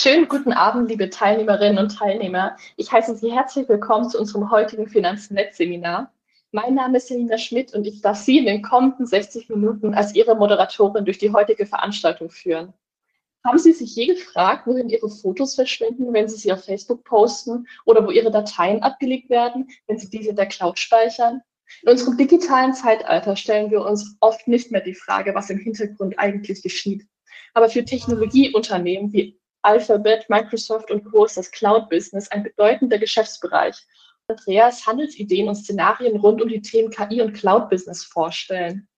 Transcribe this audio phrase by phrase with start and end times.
[0.00, 2.56] Schönen guten Abend, liebe Teilnehmerinnen und Teilnehmer.
[2.76, 6.14] Ich heiße Sie herzlich willkommen zu unserem heutigen Finanznetz-Seminar.
[6.52, 10.14] Mein Name ist Selina Schmidt und ich darf Sie in den kommenden 60 Minuten als
[10.14, 12.72] Ihre Moderatorin durch die heutige Veranstaltung führen.
[13.44, 17.66] Haben Sie sich je gefragt, wohin Ihre Fotos verschwinden, wenn Sie sie auf Facebook posten
[17.84, 21.42] oder wo Ihre Dateien abgelegt werden, wenn Sie diese in der Cloud speichern?
[21.82, 26.20] In unserem digitalen Zeitalter stellen wir uns oft nicht mehr die Frage, was im Hintergrund
[26.20, 27.04] eigentlich geschieht.
[27.52, 29.36] Aber für Technologieunternehmen wie
[29.68, 31.26] Alphabet, Microsoft und Co.
[31.26, 33.76] ist das Cloud-Business ein bedeutender Geschäftsbereich.
[34.26, 38.88] Andreas Handelsideen und Szenarien rund um die Themen KI und Cloud-Business vorstellen.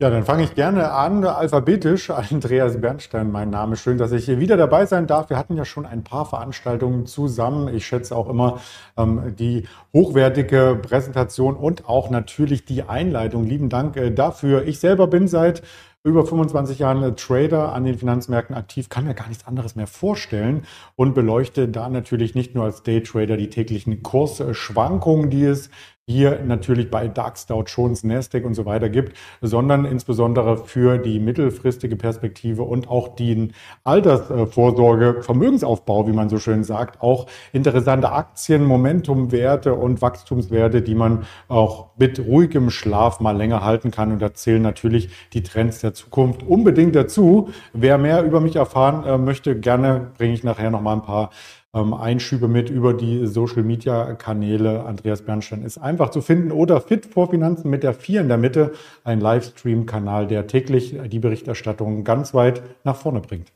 [0.00, 2.08] Ja, dann fange ich gerne an, alphabetisch.
[2.10, 3.76] Andreas Bernstein, mein Name.
[3.76, 5.28] Schön, dass ich hier wieder dabei sein darf.
[5.28, 7.72] Wir hatten ja schon ein paar Veranstaltungen zusammen.
[7.72, 8.60] Ich schätze auch immer
[8.96, 13.44] ähm, die hochwertige Präsentation und auch natürlich die Einleitung.
[13.44, 14.66] Lieben Dank äh, dafür.
[14.66, 15.62] Ich selber bin seit
[16.04, 20.66] über 25 Jahren Trader an den Finanzmärkten aktiv, kann mir gar nichts anderes mehr vorstellen
[20.96, 25.70] und beleuchte da natürlich nicht nur als Daytrader die täglichen Kursschwankungen, die es
[26.08, 31.20] hier natürlich bei DAX, Dow Jones, Nasdaq und so weiter gibt, sondern insbesondere für die
[31.20, 33.52] mittelfristige Perspektive und auch den
[33.84, 41.24] Altersvorsorge, Vermögensaufbau, wie man so schön sagt, auch interessante Aktien, Momentumwerte und Wachstumswerte, die man
[41.46, 44.10] auch mit ruhigem Schlaf mal länger halten kann.
[44.10, 47.50] Und da zählen natürlich die Trends der Zukunft unbedingt dazu.
[47.72, 51.30] Wer mehr über mich erfahren äh, möchte, gerne bringe ich nachher noch mal ein paar
[51.74, 54.84] ähm, Einschübe mit über die Social Media Kanäle.
[54.84, 58.38] Andreas Bernstein ist einfach zu finden oder Fit vor Finanzen mit der 4 in der
[58.38, 58.72] Mitte,
[59.04, 63.52] ein Livestream-Kanal, der täglich die Berichterstattung ganz weit nach vorne bringt.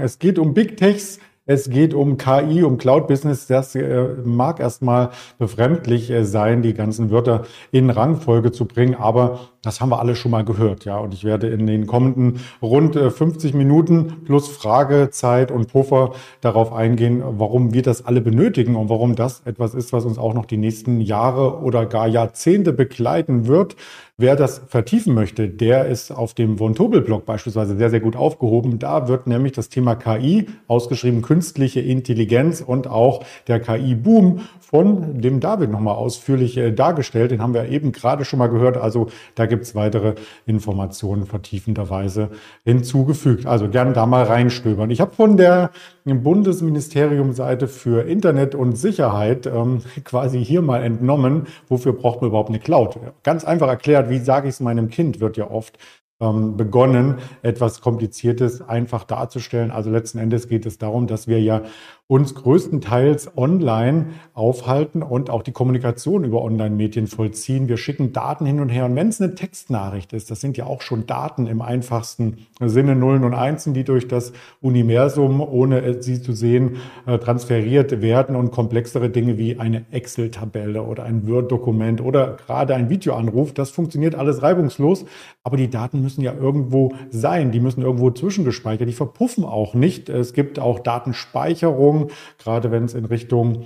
[0.00, 3.46] Es geht um Big Techs, es geht um KI, um Cloud-Business.
[3.46, 9.50] Das äh, mag erstmal befremdlich äh, sein, die ganzen Wörter in Rangfolge zu bringen, aber
[9.64, 10.98] das haben wir alle schon mal gehört, ja.
[10.98, 16.72] Und ich werde in den kommenden rund 50 äh, Minuten plus Fragezeit und Puffer darauf
[16.72, 20.46] eingehen, warum wir das alle benötigen und warum das etwas ist, was uns auch noch
[20.46, 23.76] die nächsten Jahre oder gar Jahrzehnte begleiten wird.
[24.16, 28.78] Wer das vertiefen möchte, der ist auf dem Von Tobel-Blog beispielsweise sehr, sehr gut aufgehoben.
[28.78, 35.40] Da wird nämlich das Thema KI, ausgeschrieben künstliche Intelligenz und auch der KI-Boom von dem
[35.40, 37.32] David nochmal ausführlich äh, dargestellt.
[37.32, 38.76] Den haben wir eben gerade schon mal gehört.
[38.76, 40.14] Also da gibt es weitere
[40.46, 42.30] Informationen vertiefenderweise
[42.64, 43.46] hinzugefügt.
[43.46, 44.90] Also gern da mal reinstöbern.
[44.90, 45.70] Ich habe von der
[46.04, 52.58] Bundesministerium-Seite für Internet und Sicherheit ähm, quasi hier mal entnommen, wofür braucht man überhaupt eine
[52.58, 52.98] Cloud?
[53.22, 55.78] Ganz einfach erklärt, wie sage ich es meinem Kind, wird ja oft
[56.20, 59.70] ähm, begonnen, etwas Kompliziertes einfach darzustellen.
[59.70, 61.62] Also letzten Endes geht es darum, dass wir ja
[62.06, 67.66] uns größtenteils online aufhalten und auch die Kommunikation über Online-Medien vollziehen.
[67.66, 68.84] Wir schicken Daten hin und her.
[68.84, 72.94] Und wenn es eine Textnachricht ist, das sind ja auch schon Daten im einfachsten Sinne,
[72.94, 76.76] Nullen und Einsen, die durch das Universum, ohne sie zu sehen,
[77.06, 82.90] äh, transferiert werden und komplexere Dinge wie eine Excel-Tabelle oder ein Word-Dokument oder gerade ein
[82.90, 85.06] Videoanruf, das funktioniert alles reibungslos.
[85.42, 87.50] Aber die Daten müssen ja irgendwo sein.
[87.50, 88.88] Die müssen irgendwo zwischengespeichert.
[88.88, 90.10] Die verpuffen auch nicht.
[90.10, 93.64] Es gibt auch Datenspeicherung Überwachung, gerade wenn es in Richtung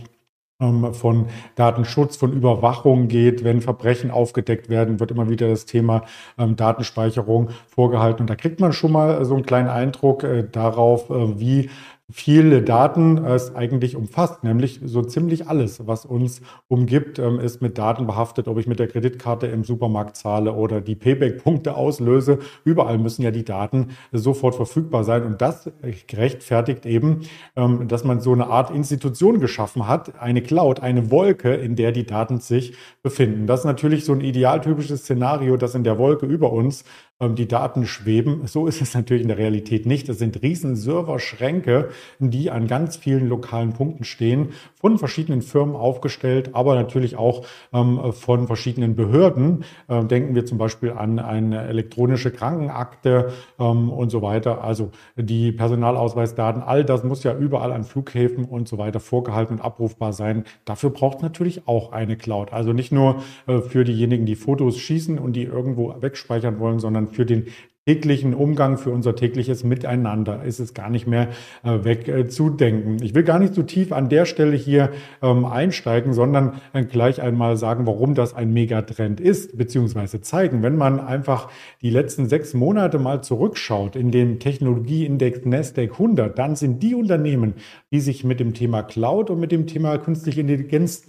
[0.61, 3.45] ähm, von Datenschutz, von Überwachung geht.
[3.45, 6.03] Wenn Verbrechen aufgedeckt werden, wird immer wieder das Thema
[6.37, 8.23] ähm, Datenspeicherung vorgehalten.
[8.23, 11.71] Und da kriegt man schon mal so einen kleinen Eindruck äh, darauf, äh, wie
[12.11, 17.77] viele Daten es eigentlich umfasst, nämlich so ziemlich alles, was uns umgibt, ähm, ist mit
[17.77, 22.39] Daten behaftet, ob ich mit der Kreditkarte im Supermarkt zahle oder die Payback-Punkte auslöse.
[22.65, 27.21] Überall müssen ja die Daten sofort verfügbar sein und das rechtfertigt eben,
[27.57, 31.93] ähm, dass man so eine Art Institution geschaffen hat, eine Cloud, eine Wolke, in der
[31.93, 33.47] die Daten sich befinden.
[33.47, 36.85] Das ist natürlich so ein idealtypisches Szenario, das in der Wolke über uns
[37.21, 38.47] die Daten schweben.
[38.47, 40.09] So ist es natürlich in der Realität nicht.
[40.09, 41.89] Es sind riesen Serverschränke,
[42.21, 48.13] die an ganz vielen lokalen Punkten stehen, von verschiedenen Firmen aufgestellt, aber natürlich auch ähm,
[48.13, 49.65] von verschiedenen Behörden.
[49.89, 54.63] Ähm, denken wir zum Beispiel an eine elektronische Krankenakte ähm, und so weiter.
[54.63, 59.61] Also die Personalausweisdaten, all das muss ja überall an Flughäfen und so weiter vorgehalten und
[59.61, 60.45] abrufbar sein.
[60.65, 62.53] Dafür braucht natürlich auch eine Cloud.
[62.53, 67.08] Also nicht nur äh, für diejenigen, die Fotos schießen und die irgendwo wegspeichern wollen, sondern
[67.09, 67.47] für den
[67.89, 71.29] täglichen Umgang, für unser tägliches Miteinander ist es gar nicht mehr
[71.65, 72.99] äh, wegzudenken.
[72.99, 74.91] Äh, ich will gar nicht so tief an der Stelle hier
[75.23, 80.63] ähm, einsteigen, sondern äh, gleich einmal sagen, warum das ein Megatrend ist, beziehungsweise zeigen.
[80.63, 81.51] Wenn man einfach
[81.81, 87.55] die letzten sechs Monate mal zurückschaut in den Technologieindex Nasdaq 100, dann sind die Unternehmen,
[87.91, 91.09] die sich mit dem Thema Cloud und mit dem Thema künstliche Intelligenz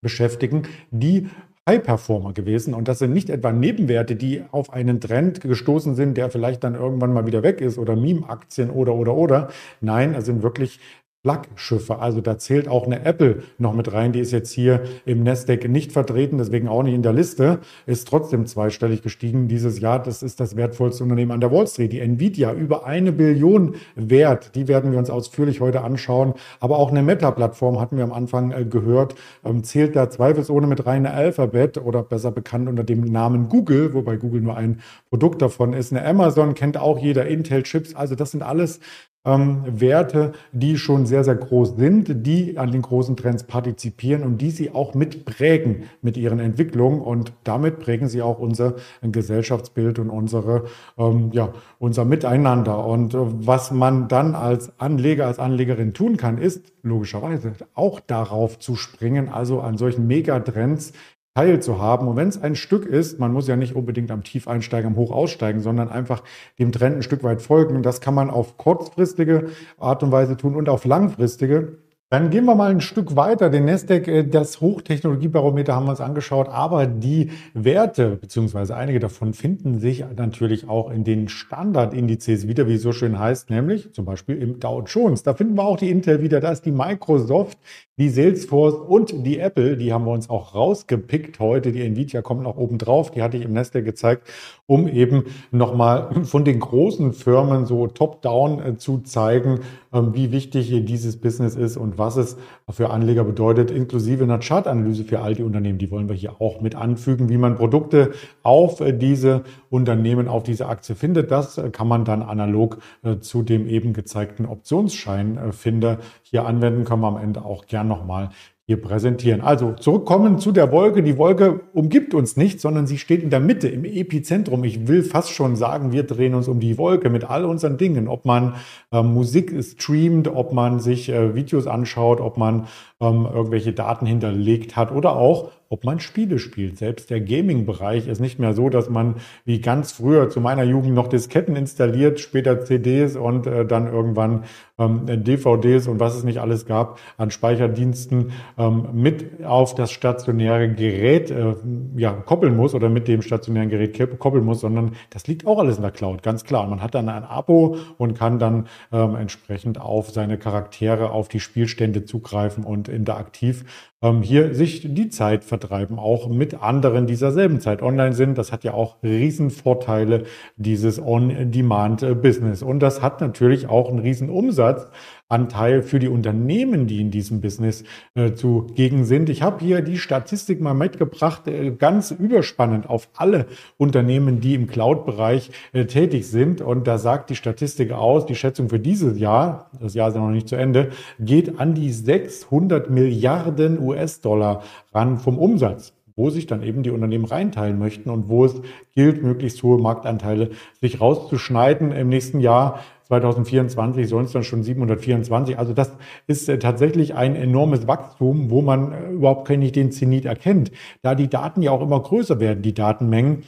[0.00, 0.62] beschäftigen,
[0.92, 1.26] die
[1.68, 2.74] High-Performer gewesen.
[2.74, 6.74] Und das sind nicht etwa Nebenwerte, die auf einen Trend gestoßen sind, der vielleicht dann
[6.74, 9.48] irgendwann mal wieder weg ist oder Meme-Aktien oder, oder, oder.
[9.80, 10.80] Nein, es sind wirklich
[11.24, 12.00] Flaggschiffe.
[12.00, 14.10] Also da zählt auch eine Apple noch mit rein.
[14.10, 17.60] Die ist jetzt hier im Nasdaq nicht vertreten, deswegen auch nicht in der Liste.
[17.86, 20.02] Ist trotzdem zweistellig gestiegen dieses Jahr.
[20.02, 21.92] Das ist das wertvollste Unternehmen an der Wall Street.
[21.92, 24.56] Die Nvidia über eine Billion wert.
[24.56, 26.34] Die werden wir uns ausführlich heute anschauen.
[26.58, 29.14] Aber auch eine Meta-Plattform hatten wir am Anfang äh, gehört.
[29.44, 33.94] Ähm, zählt da zweifelsohne mit rein eine Alphabet oder besser bekannt unter dem Namen Google,
[33.94, 35.92] wobei Google nur ein Produkt davon ist.
[35.92, 37.94] Eine Amazon kennt auch jeder Intel Chips.
[37.94, 38.80] Also das sind alles
[39.24, 44.38] ähm, Werte, die schon sehr, sehr groß sind, die an den großen Trends partizipieren und
[44.38, 50.10] die sie auch mitprägen mit ihren Entwicklungen und damit prägen sie auch unser Gesellschaftsbild und
[50.10, 50.64] unsere,
[50.98, 52.84] ähm, ja, unser Miteinander.
[52.84, 58.58] Und äh, was man dann als Anleger, als Anlegerin tun kann, ist logischerweise auch darauf
[58.58, 60.92] zu springen, also an solchen Megatrends
[61.34, 62.08] teilzuhaben.
[62.08, 64.96] Und wenn es ein Stück ist, man muss ja nicht unbedingt am Tief einsteigen, am
[64.96, 66.22] Hoch aussteigen, sondern einfach
[66.58, 67.82] dem Trend ein Stück weit folgen.
[67.82, 69.48] Das kann man auf kurzfristige
[69.78, 71.78] Art und Weise tun und auf langfristige.
[72.12, 73.48] Dann gehen wir mal ein Stück weiter.
[73.48, 79.32] Den Nasdaq, äh, das Hochtechnologiebarometer haben wir uns angeschaut, aber die Werte, beziehungsweise einige davon,
[79.32, 84.04] finden sich natürlich auch in den Standardindizes wieder, wie es so schön heißt, nämlich zum
[84.04, 85.22] Beispiel im Dow Jones.
[85.22, 87.56] Da finden wir auch die Intel wieder, da ist die Microsoft,
[87.96, 91.72] die Salesforce und die Apple, die haben wir uns auch rausgepickt heute.
[91.72, 94.28] Die Nvidia kommt noch oben drauf, die hatte ich im Nasdaq gezeigt,
[94.72, 99.60] um eben nochmal von den großen Firmen so top-down äh, zu zeigen,
[99.92, 102.38] ähm, wie wichtig dieses Business ist und was es
[102.70, 105.76] für Anleger bedeutet, inklusive einer Chartanalyse für all die Unternehmen.
[105.76, 110.42] Die wollen wir hier auch mit anfügen, wie man Produkte auf äh, diese Unternehmen, auf
[110.42, 111.30] diese Aktie findet.
[111.30, 116.84] Das kann man dann analog äh, zu dem eben gezeigten Optionsscheinfinder hier anwenden.
[116.84, 118.30] Können wir am Ende auch gern nochmal
[118.72, 119.42] hier präsentieren.
[119.42, 121.02] Also zurückkommen zu der Wolke.
[121.02, 124.64] Die Wolke umgibt uns nicht, sondern sie steht in der Mitte, im Epizentrum.
[124.64, 128.08] Ich will fast schon sagen, wir drehen uns um die Wolke mit all unseren Dingen.
[128.08, 128.54] Ob man
[128.90, 132.66] äh, Musik streamt, ob man sich äh, Videos anschaut, ob man
[133.00, 136.76] ähm, irgendwelche Daten hinterlegt hat oder auch, ob man Spiele spielt.
[136.76, 139.16] Selbst der Gaming-Bereich ist nicht mehr so, dass man
[139.46, 144.44] wie ganz früher zu meiner Jugend noch Disketten installiert, später CDs und äh, dann irgendwann
[144.78, 150.68] ähm, DVDs und was es nicht alles gab an Speicherdiensten ähm, mit auf das stationäre
[150.68, 151.54] Gerät äh,
[151.96, 155.76] ja, koppeln muss oder mit dem stationären Gerät koppeln muss, sondern das liegt auch alles
[155.76, 156.66] in der Cloud, ganz klar.
[156.66, 161.40] Man hat dann ein Abo und kann dann ähm, entsprechend auf seine Charaktere, auf die
[161.40, 163.64] Spielstände zugreifen und interaktiv
[164.02, 168.36] ähm, hier sich die Zeit vertreiben, auch mit anderen dieser selben Zeit online sind.
[168.38, 170.24] Das hat ja auch Riesenvorteile,
[170.56, 172.62] dieses On-Demand-Business.
[172.62, 174.88] Und das hat natürlich auch einen Riesenumsatz.
[175.32, 177.84] Anteil für die Unternehmen, die in diesem Business
[178.14, 179.30] äh, zugegen sind.
[179.30, 183.46] Ich habe hier die Statistik mal mitgebracht, äh, ganz überspannend auf alle
[183.78, 186.60] Unternehmen, die im Cloud-Bereich äh, tätig sind.
[186.60, 190.20] Und da sagt die Statistik aus, die Schätzung für dieses Jahr, das Jahr ist ja
[190.20, 194.62] noch nicht zu Ende, geht an die 600 Milliarden US-Dollar
[194.92, 198.60] ran vom Umsatz wo sich dann eben die Unternehmen reinteilen möchten und wo es
[198.94, 200.50] gilt, möglichst hohe Marktanteile
[200.80, 201.92] sich rauszuschneiden.
[201.92, 202.80] Im nächsten Jahr
[203.20, 205.58] 2024 sollen es dann schon 724.
[205.58, 205.92] Also das
[206.26, 210.72] ist äh, tatsächlich ein enormes Wachstum, wo man äh, überhaupt nicht den Zenit erkennt.
[211.02, 213.42] Da die Daten ja auch immer größer werden, die Datenmengen,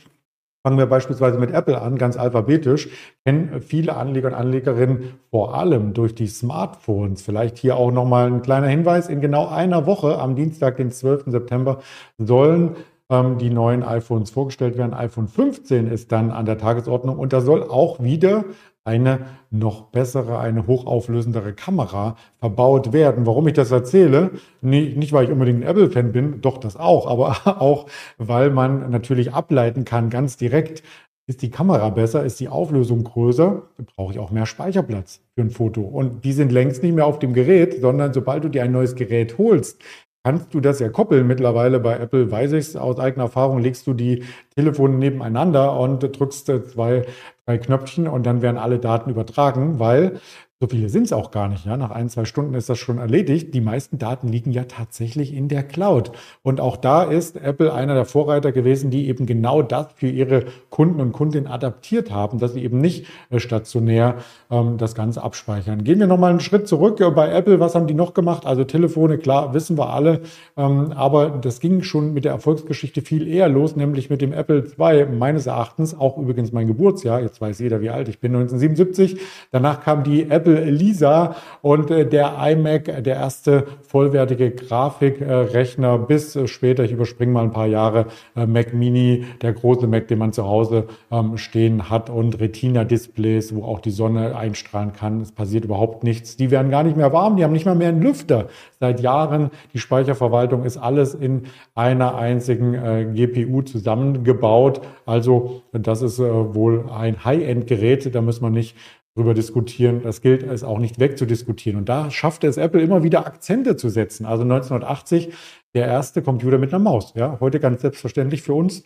[0.67, 2.89] Fangen wir beispielsweise mit Apple an, ganz alphabetisch,
[3.27, 7.21] kennen viele Anleger und Anlegerinnen vor allem durch die Smartphones.
[7.21, 9.11] Vielleicht hier auch nochmal ein kleiner Hinweis.
[9.11, 11.25] In genau einer Woche, am Dienstag, den 12.
[11.27, 11.81] September,
[12.17, 12.77] sollen
[13.11, 14.95] ähm, die neuen iPhones vorgestellt werden.
[14.95, 18.47] iPhone 15 ist dann an der Tagesordnung und da soll auch wieder
[18.85, 23.25] eine noch bessere, eine hochauflösendere Kamera verbaut werden.
[23.27, 24.33] Warum ich das erzähle?
[24.61, 27.87] Nicht, nicht weil ich unbedingt ein Apple-Fan bin, doch das auch, aber auch,
[28.19, 30.83] weil man natürlich ableiten kann, ganz direkt,
[31.27, 33.63] ist die Kamera besser, ist die Auflösung größer,
[33.97, 35.81] brauche ich auch mehr Speicherplatz für ein Foto.
[35.81, 38.95] Und die sind längst nicht mehr auf dem Gerät, sondern sobald du dir ein neues
[38.95, 39.81] Gerät holst,
[40.23, 41.27] kannst du das ja koppeln.
[41.27, 44.25] Mittlerweile bei Apple weiß ich es aus eigener Erfahrung, legst du die
[44.55, 47.05] Telefone nebeneinander und drückst zwei,
[47.47, 50.21] drei Knöpfchen und dann werden alle Daten übertragen, weil
[50.65, 51.67] so viele sind es auch gar nicht.
[51.67, 51.77] Ja?
[51.77, 53.53] Nach ein, zwei Stunden ist das schon erledigt.
[53.53, 56.13] Die meisten Daten liegen ja tatsächlich in der Cloud.
[56.43, 60.47] Und auch da ist Apple einer der Vorreiter gewesen, die eben genau das für ihre
[60.71, 64.17] Kunden und Kundinnen adaptiert haben, dass sie eben nicht äh, stationär
[64.51, 65.85] ähm, das Ganze abspeichern.
[65.85, 66.99] Gehen wir nochmal einen Schritt zurück.
[67.15, 68.47] Bei Apple, was haben die noch gemacht?
[68.47, 70.23] Also Telefone, klar, wissen wir alle.
[70.57, 74.65] Ähm, aber das ging schon mit der Erfolgsgeschichte viel eher los, nämlich mit dem Apple
[74.79, 77.21] II, meines Erachtens, auch übrigens mein Geburtsjahr.
[77.21, 79.21] Jetzt weiß jeder, wie alt ich bin, 1977.
[79.51, 86.37] Danach kam die Apple Apple Lisa und äh, der iMac, der erste vollwertige Grafikrechner bis
[86.37, 88.07] äh, später, ich überspringe mal ein paar Jahre,
[88.37, 93.55] äh, Mac Mini, der große Mac, den man zu Hause ähm, stehen hat und Retina-Displays,
[93.55, 95.21] wo auch die Sonne einstrahlen kann.
[95.21, 96.37] Es passiert überhaupt nichts.
[96.37, 98.49] Die werden gar nicht mehr warm, die haben nicht mal mehr einen Lüfter
[98.81, 99.51] seit Jahren.
[99.73, 101.45] Die Speicherverwaltung ist alles in
[101.75, 104.81] einer einzigen äh, GPU zusammengebaut.
[105.07, 108.15] Also das ist äh, wohl ein High-End-Gerät.
[108.15, 108.77] Da muss man nicht
[109.15, 110.03] drüber diskutieren.
[110.03, 111.79] Das gilt es auch nicht wegzudiskutieren.
[111.79, 114.27] Und da schaffte es Apple immer wieder Akzente zu setzen.
[114.27, 115.33] Also 1980
[115.75, 117.15] der erste Computer mit einer Maus.
[117.15, 118.85] Ja, heute ganz selbstverständlich für uns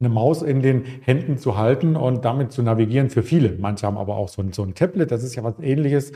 [0.00, 3.56] eine Maus in den Händen zu halten und damit zu navigieren für viele.
[3.58, 6.12] Manche haben aber auch so ein, so ein Tablet, das ist ja was ähnliches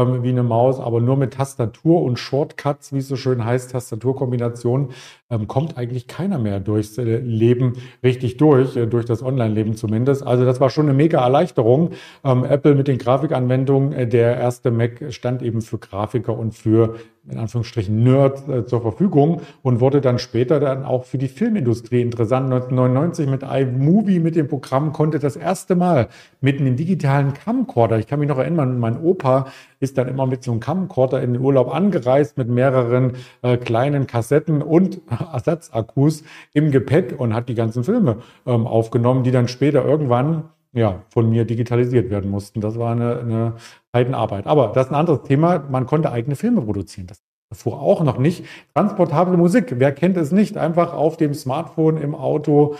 [0.00, 3.72] ähm, wie eine Maus, aber nur mit Tastatur und Shortcuts, wie es so schön heißt,
[3.72, 4.90] Tastaturkombination,
[5.30, 10.26] ähm, kommt eigentlich keiner mehr durchs äh, Leben richtig durch, äh, durch das Online-Leben zumindest.
[10.26, 11.90] Also das war schon eine mega Erleichterung.
[12.24, 16.96] Ähm, Apple mit den Grafikanwendungen, äh, der erste Mac stand eben für Grafiker und für
[17.28, 22.00] in Anführungsstrichen Nerd äh, zur Verfügung und wurde dann später dann auch für die Filmindustrie
[22.00, 22.46] interessant.
[22.46, 26.08] 1999 mit iMovie, mit dem Programm, konnte das erste Mal
[26.40, 29.46] mit einem digitalen Camcorder, ich kann mich noch erinnern, mein Opa
[29.80, 34.06] ist dann immer mit so einem Camcorder in den Urlaub angereist mit mehreren äh, kleinen
[34.06, 35.00] Kassetten und
[35.32, 36.22] Ersatzakkus
[36.52, 41.28] im Gepäck und hat die ganzen Filme ähm, aufgenommen, die dann später irgendwann ja, von
[41.28, 42.60] mir digitalisiert werden mussten.
[42.60, 43.54] Das war eine, eine
[43.92, 44.46] Heidenarbeit.
[44.46, 45.64] Aber das ist ein anderes Thema.
[45.68, 47.08] Man konnte eigene Filme produzieren.
[47.08, 47.20] Das
[47.52, 48.44] fuhr auch noch nicht.
[48.74, 50.56] Transportable Musik, wer kennt es nicht?
[50.56, 52.76] Einfach auf dem Smartphone, im Auto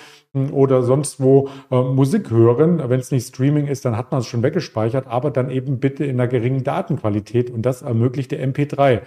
[0.52, 2.82] oder sonst wo äh, Musik hören.
[2.88, 6.04] Wenn es nicht Streaming ist, dann hat man es schon weggespeichert, aber dann eben bitte
[6.04, 9.02] in einer geringen Datenqualität und das ermöglichte MP3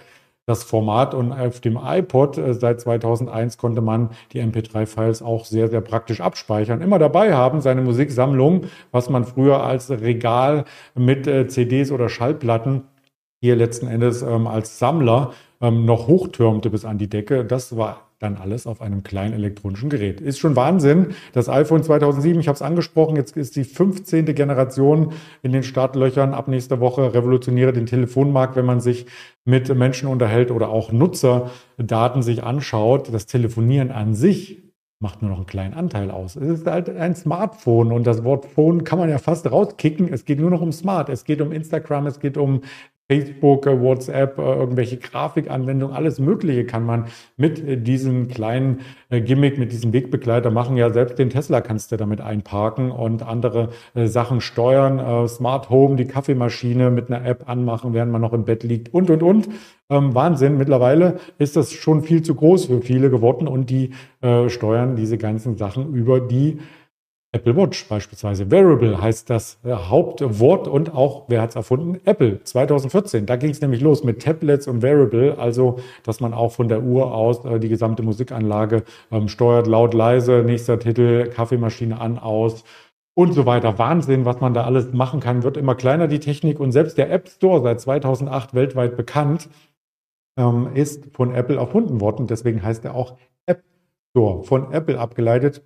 [0.46, 5.68] das Format und auf dem iPod äh, seit 2001 konnte man die MP3-Files auch sehr,
[5.68, 6.82] sehr praktisch abspeichern.
[6.82, 10.64] Immer dabei haben, seine Musiksammlung, was man früher als Regal
[10.94, 12.84] mit äh, CDs oder Schallplatten
[13.40, 17.44] hier letzten Endes ähm, als Sammler ähm, noch hochtürmte bis an die Decke.
[17.44, 20.20] Das war dann alles auf einem kleinen elektronischen Gerät.
[20.20, 21.14] Ist schon Wahnsinn.
[21.32, 24.26] Das iPhone 2007, ich habe es angesprochen, jetzt ist die 15.
[24.34, 25.12] Generation
[25.42, 26.34] in den Startlöchern.
[26.34, 29.06] Ab nächster Woche revolutioniere den Telefonmarkt, wenn man sich
[29.44, 33.12] mit Menschen unterhält oder auch Nutzerdaten sich anschaut.
[33.12, 34.64] Das Telefonieren an sich
[35.00, 36.34] macht nur noch einen kleinen Anteil aus.
[36.34, 40.10] Es ist halt ein Smartphone und das Wort Phone kann man ja fast rauskicken.
[40.10, 41.10] Es geht nur noch um Smart.
[41.10, 42.62] Es geht um Instagram, es geht um
[43.06, 47.06] Facebook, äh, WhatsApp, äh, irgendwelche Grafikanwendungen, alles Mögliche kann man
[47.36, 48.80] mit äh, diesem kleinen
[49.10, 50.76] Gimmick, mit diesem Wegbegleiter machen.
[50.76, 55.28] Ja, selbst den Tesla kannst du damit einparken und andere Sachen steuern.
[55.28, 59.10] Smart Home, die Kaffeemaschine mit einer App anmachen, während man noch im Bett liegt und,
[59.10, 59.48] und, und.
[59.88, 60.58] Ähm, Wahnsinn.
[60.58, 63.90] Mittlerweile ist das schon viel zu groß für viele geworden und die
[64.48, 66.58] steuern diese ganzen Sachen über die
[67.34, 68.48] Apple Watch beispielsweise.
[68.52, 72.00] Wearable heißt das Hauptwort und auch, wer hat es erfunden?
[72.04, 73.26] Apple 2014.
[73.26, 76.82] Da ging es nämlich los mit Tablets und Wearable, also dass man auch von der
[76.82, 82.62] Uhr aus äh, die gesamte Musikanlage ähm, steuert, laut, leise, nächster Titel, Kaffeemaschine an, aus
[83.16, 83.78] und so weiter.
[83.78, 87.10] Wahnsinn, was man da alles machen kann, wird immer kleiner die Technik und selbst der
[87.10, 89.48] App Store seit 2008 weltweit bekannt
[90.38, 92.28] ähm, ist von Apple erfunden worden.
[92.28, 93.64] Deswegen heißt er auch App
[94.12, 95.62] Store, von Apple abgeleitet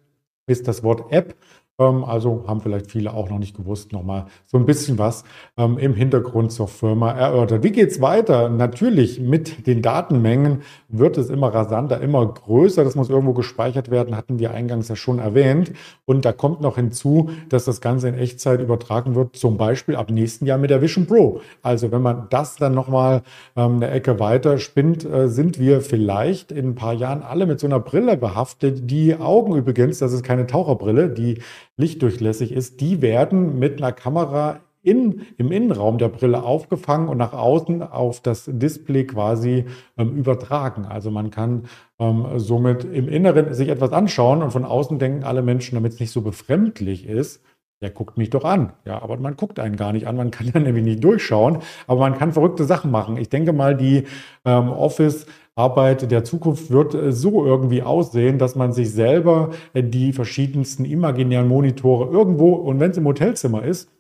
[0.48, 1.36] ist das Wort App
[1.78, 5.23] also haben vielleicht viele auch noch nicht gewusst, nochmal so ein bisschen was
[5.56, 7.62] ähm, im Hintergrund zur Firma erörtert.
[7.62, 8.49] Wie geht es weiter?
[8.49, 12.82] Natürlich mit den Datenmengen wird es immer rasanter, immer größer.
[12.82, 15.70] Das muss irgendwo gespeichert werden, hatten wir eingangs ja schon erwähnt.
[16.04, 20.11] Und da kommt noch hinzu, dass das Ganze in Echtzeit übertragen wird, zum Beispiel ab
[20.11, 21.42] nächsten Jahr mit der Vision Pro.
[21.62, 23.23] Also wenn man das dann nochmal
[23.54, 27.61] ähm, eine Ecke weiter spinnt, äh, sind wir vielleicht in ein paar Jahren alle mit
[27.61, 28.90] so einer Brille behaftet.
[28.90, 31.38] Die Augen übrigens, das ist keine Taucherbrille, die
[31.78, 37.32] lichtdurchlässig ist, die werden mit einer Kamera in, im Innenraum der Brille aufgefangen und nach
[37.32, 39.64] außen auf das Display quasi
[39.97, 40.85] ähm, übertragen.
[40.85, 41.64] Also man kann
[41.99, 46.00] ähm, somit im Inneren sich etwas anschauen und von außen denken alle Menschen, damit es
[46.00, 47.42] nicht so befremdlich ist,
[47.80, 48.73] der guckt mich doch an.
[48.85, 52.00] Ja, aber man guckt einen gar nicht an, man kann ja nämlich nicht durchschauen, aber
[52.00, 53.16] man kann verrückte Sachen machen.
[53.16, 54.04] Ich denke mal, die
[54.44, 55.26] ähm, Office
[55.58, 60.84] Arbeit der Zukunft wird äh, so irgendwie aussehen, dass man sich selber äh, die verschiedensten
[60.84, 63.90] imaginären Monitore irgendwo und wenn es im Hotelzimmer ist,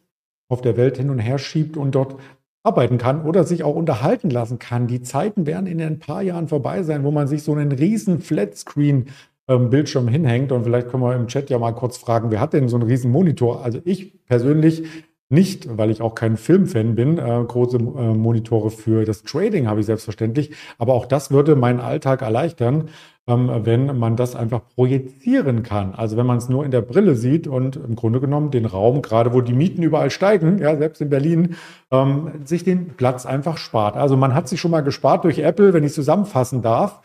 [0.48, 2.16] auf der Welt hin und her schiebt und dort
[2.62, 4.86] arbeiten kann oder sich auch unterhalten lassen kann.
[4.86, 8.20] Die Zeiten werden in ein paar Jahren vorbei sein, wo man sich so einen riesen
[8.20, 9.06] Flatscreen
[9.48, 12.52] ähm, Bildschirm hinhängt und vielleicht können wir im Chat ja mal kurz fragen, wer hat
[12.52, 13.64] denn so einen riesen Monitor?
[13.64, 14.84] Also ich persönlich
[15.30, 17.18] nicht, weil ich auch kein Filmfan bin.
[17.18, 20.52] Äh, große äh, Monitore für das Trading habe ich selbstverständlich.
[20.78, 22.88] Aber auch das würde meinen Alltag erleichtern,
[23.26, 25.94] ähm, wenn man das einfach projizieren kann.
[25.94, 29.02] Also wenn man es nur in der Brille sieht und im Grunde genommen den Raum,
[29.02, 31.56] gerade wo die Mieten überall steigen, ja, selbst in Berlin,
[31.90, 33.96] ähm, sich den Platz einfach spart.
[33.96, 37.02] Also man hat sich schon mal gespart durch Apple, wenn ich zusammenfassen darf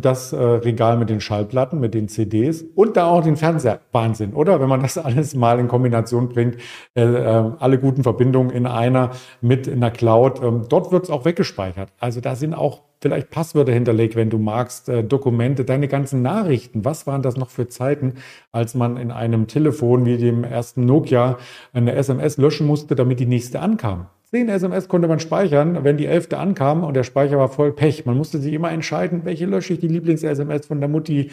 [0.00, 3.80] das äh, Regal mit den Schallplatten, mit den CDs und da auch den Fernseher.
[3.92, 4.60] Wahnsinn, oder?
[4.60, 6.56] Wenn man das alles mal in Kombination bringt,
[6.94, 10.42] äh, äh, alle guten Verbindungen in einer mit in der Cloud.
[10.42, 11.90] Ähm, dort wird es auch weggespeichert.
[11.98, 16.84] Also da sind auch vielleicht Passwörter hinterlegt, wenn du magst, Dokumente, deine ganzen Nachrichten.
[16.84, 18.16] Was waren das noch für Zeiten,
[18.52, 21.38] als man in einem Telefon wie dem ersten Nokia
[21.72, 24.08] eine SMS löschen musste, damit die nächste ankam?
[24.32, 26.34] 10 SMS konnte man speichern, wenn die 11.
[26.34, 28.06] ankam und der Speicher war voll Pech.
[28.06, 31.32] Man musste sich immer entscheiden, welche lösche ich, die Lieblings-SMS von der Mutti.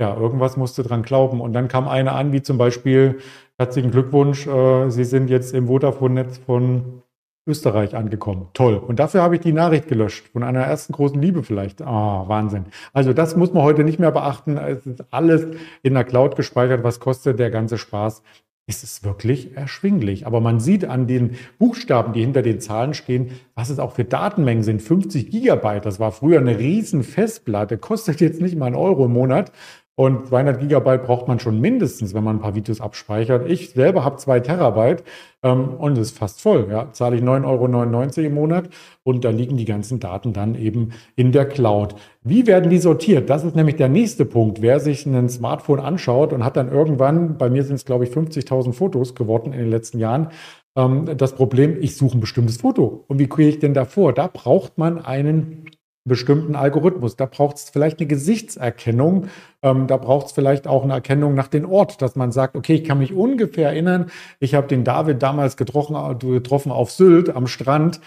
[0.00, 1.42] Ja, irgendwas musste dran glauben.
[1.42, 3.18] Und dann kam eine an, wie zum Beispiel,
[3.58, 7.02] herzlichen Glückwunsch, äh, Sie sind jetzt im Vodafone-Netz von
[7.46, 8.48] Österreich angekommen.
[8.54, 8.76] Toll.
[8.76, 10.28] Und dafür habe ich die Nachricht gelöscht.
[10.28, 11.82] Von einer ersten großen Liebe vielleicht.
[11.82, 12.66] Ah, oh, Wahnsinn.
[12.94, 14.56] Also das muss man heute nicht mehr beachten.
[14.56, 15.46] Es ist alles
[15.82, 16.82] in der Cloud gespeichert.
[16.82, 18.22] Was kostet der ganze Spaß?
[18.68, 20.26] Ist es wirklich erschwinglich.
[20.26, 24.04] Aber man sieht an den Buchstaben, die hinter den Zahlen stehen, was es auch für
[24.04, 24.82] Datenmengen sind.
[24.82, 29.12] 50 Gigabyte, das war früher eine riesen Festplatte, kostet jetzt nicht mal einen Euro im
[29.12, 29.52] Monat.
[29.98, 33.50] Und 200 Gigabyte braucht man schon mindestens, wenn man ein paar Videos abspeichert.
[33.50, 35.02] Ich selber habe zwei Terabyte
[35.42, 36.68] ähm, und es ist fast voll.
[36.70, 36.92] Ja.
[36.92, 38.68] Zahle ich 9,99 Euro im Monat
[39.02, 41.96] und da liegen die ganzen Daten dann eben in der Cloud.
[42.22, 43.28] Wie werden die sortiert?
[43.28, 44.62] Das ist nämlich der nächste Punkt.
[44.62, 48.10] Wer sich ein Smartphone anschaut und hat dann irgendwann, bei mir sind es glaube ich
[48.12, 50.28] 50.000 Fotos geworden in den letzten Jahren,
[50.76, 53.04] ähm, das Problem, ich suche ein bestimmtes Foto.
[53.08, 54.12] Und wie kriege ich denn davor?
[54.12, 55.64] Da braucht man einen
[56.08, 57.16] bestimmten Algorithmus.
[57.16, 59.28] Da braucht es vielleicht eine Gesichtserkennung,
[59.62, 62.74] ähm, da braucht es vielleicht auch eine Erkennung nach dem Ort, dass man sagt, okay,
[62.74, 64.10] ich kann mich ungefähr erinnern,
[64.40, 68.00] ich habe den David damals getroffen, getroffen auf Sylt am Strand.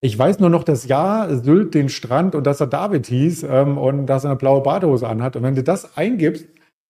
[0.00, 3.78] Ich weiß nur noch das Jahr, Sylt, den Strand und dass er David hieß ähm,
[3.78, 5.36] und dass er eine blaue Badehose anhat.
[5.36, 6.46] Und wenn du das eingibst,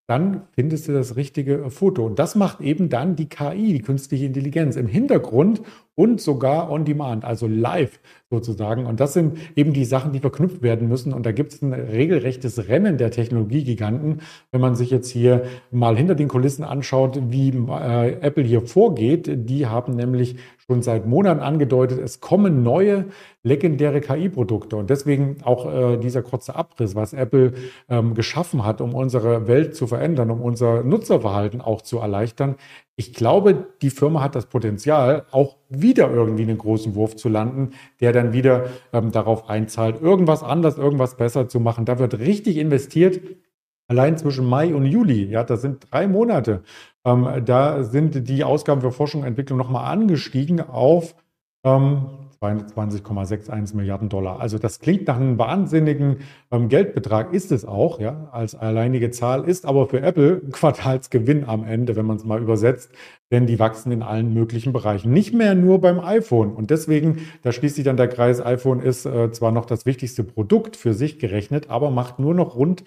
[0.06, 2.04] dann findest du das richtige Foto.
[2.04, 5.62] Und das macht eben dann die KI, die künstliche Intelligenz im Hintergrund
[5.94, 8.84] und sogar on demand, also live sozusagen.
[8.84, 11.14] Und das sind eben die Sachen, die verknüpft werden müssen.
[11.14, 14.20] Und da gibt es ein regelrechtes Rennen der Technologiegiganten.
[14.50, 19.30] Wenn man sich jetzt hier mal hinter den Kulissen anschaut, wie äh, Apple hier vorgeht,
[19.48, 23.06] die haben nämlich schon seit Monaten angedeutet, es kommen neue
[23.44, 24.76] legendäre KI-Produkte.
[24.76, 27.52] Und deswegen auch äh, dieser kurze Abriss, was Apple
[27.88, 32.56] ähm, geschaffen hat, um unsere Welt zu verändern, um unser Nutzerverhalten auch zu erleichtern.
[32.96, 37.72] Ich glaube, die Firma hat das Potenzial, auch wieder irgendwie einen großen Wurf zu landen,
[38.00, 41.84] der dann wieder ähm, darauf einzahlt, irgendwas anders, irgendwas besser zu machen.
[41.84, 43.20] Da wird richtig investiert.
[43.86, 46.62] Allein zwischen Mai und Juli, ja, das sind drei Monate.
[47.04, 51.14] Ähm, da sind die Ausgaben für Forschung und Entwicklung nochmal angestiegen auf
[51.64, 52.06] ähm,
[52.52, 54.40] 22,61 Milliarden Dollar.
[54.40, 56.18] Also das klingt nach einem wahnsinnigen
[56.50, 61.44] ähm, Geldbetrag, ist es auch, ja, als alleinige Zahl, ist aber für Apple ein Quartalsgewinn
[61.44, 62.92] am Ende, wenn man es mal übersetzt,
[63.30, 65.12] denn die wachsen in allen möglichen Bereichen.
[65.12, 66.52] Nicht mehr nur beim iPhone.
[66.52, 70.24] Und deswegen, da schließt sich dann der Kreis, iPhone ist äh, zwar noch das wichtigste
[70.24, 72.84] Produkt für sich gerechnet, aber macht nur noch rund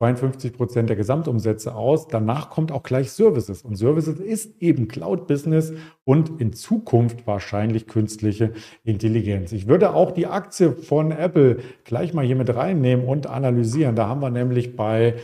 [0.00, 2.08] 52 Prozent der Gesamtumsätze aus.
[2.08, 3.60] Danach kommt auch gleich Services.
[3.60, 9.52] Und Services ist eben Cloud-Business und in Zukunft wahrscheinlich künstliche Intelligenz.
[9.52, 13.94] Ich würde auch die Aktie von Apple gleich mal hier mit reinnehmen und analysieren.
[13.94, 15.16] Da haben wir nämlich bei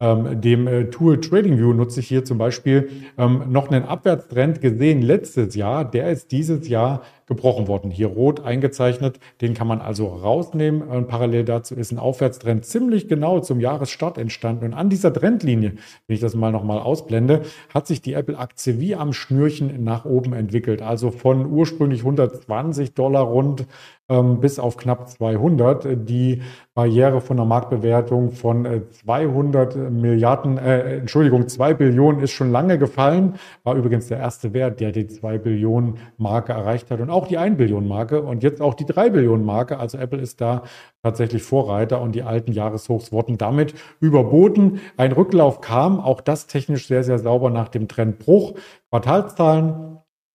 [0.00, 5.00] ähm, dem äh, Tool TradingView nutze ich hier zum Beispiel ähm, noch einen Abwärtstrend gesehen
[5.00, 5.88] letztes Jahr.
[5.88, 7.90] Der ist dieses Jahr gebrochen worden.
[7.90, 9.18] Hier rot eingezeichnet.
[9.40, 10.82] Den kann man also rausnehmen.
[10.82, 14.66] Und parallel dazu ist ein Aufwärtstrend ziemlich genau zum Jahresstart entstanden.
[14.66, 15.74] Und an dieser Trendlinie,
[16.06, 20.32] wenn ich das mal nochmal ausblende, hat sich die Apple-Aktie wie am Schnürchen nach oben
[20.32, 20.82] entwickelt.
[20.82, 23.66] Also von ursprünglich 120 Dollar rund
[24.08, 26.08] ähm, bis auf knapp 200.
[26.08, 26.42] Die
[26.74, 32.78] Barriere von der Marktbewertung von 200 äh, Milliarden, äh, Entschuldigung, 2 Billionen ist schon lange
[32.78, 33.34] gefallen.
[33.62, 37.38] War übrigens der erste Wert, der die 2 Billionen Marke erreicht hat und auch die
[37.38, 39.78] 1 Billion Marke und jetzt auch die 3 Billionen Marke.
[39.78, 40.64] Also Apple ist da
[41.02, 44.80] tatsächlich Vorreiter und die alten Jahreshochs wurden damit überboten.
[44.96, 48.54] Ein Rücklauf kam, auch das technisch sehr, sehr sauber nach dem Trendbruch.
[48.90, 49.94] Quartalszahlen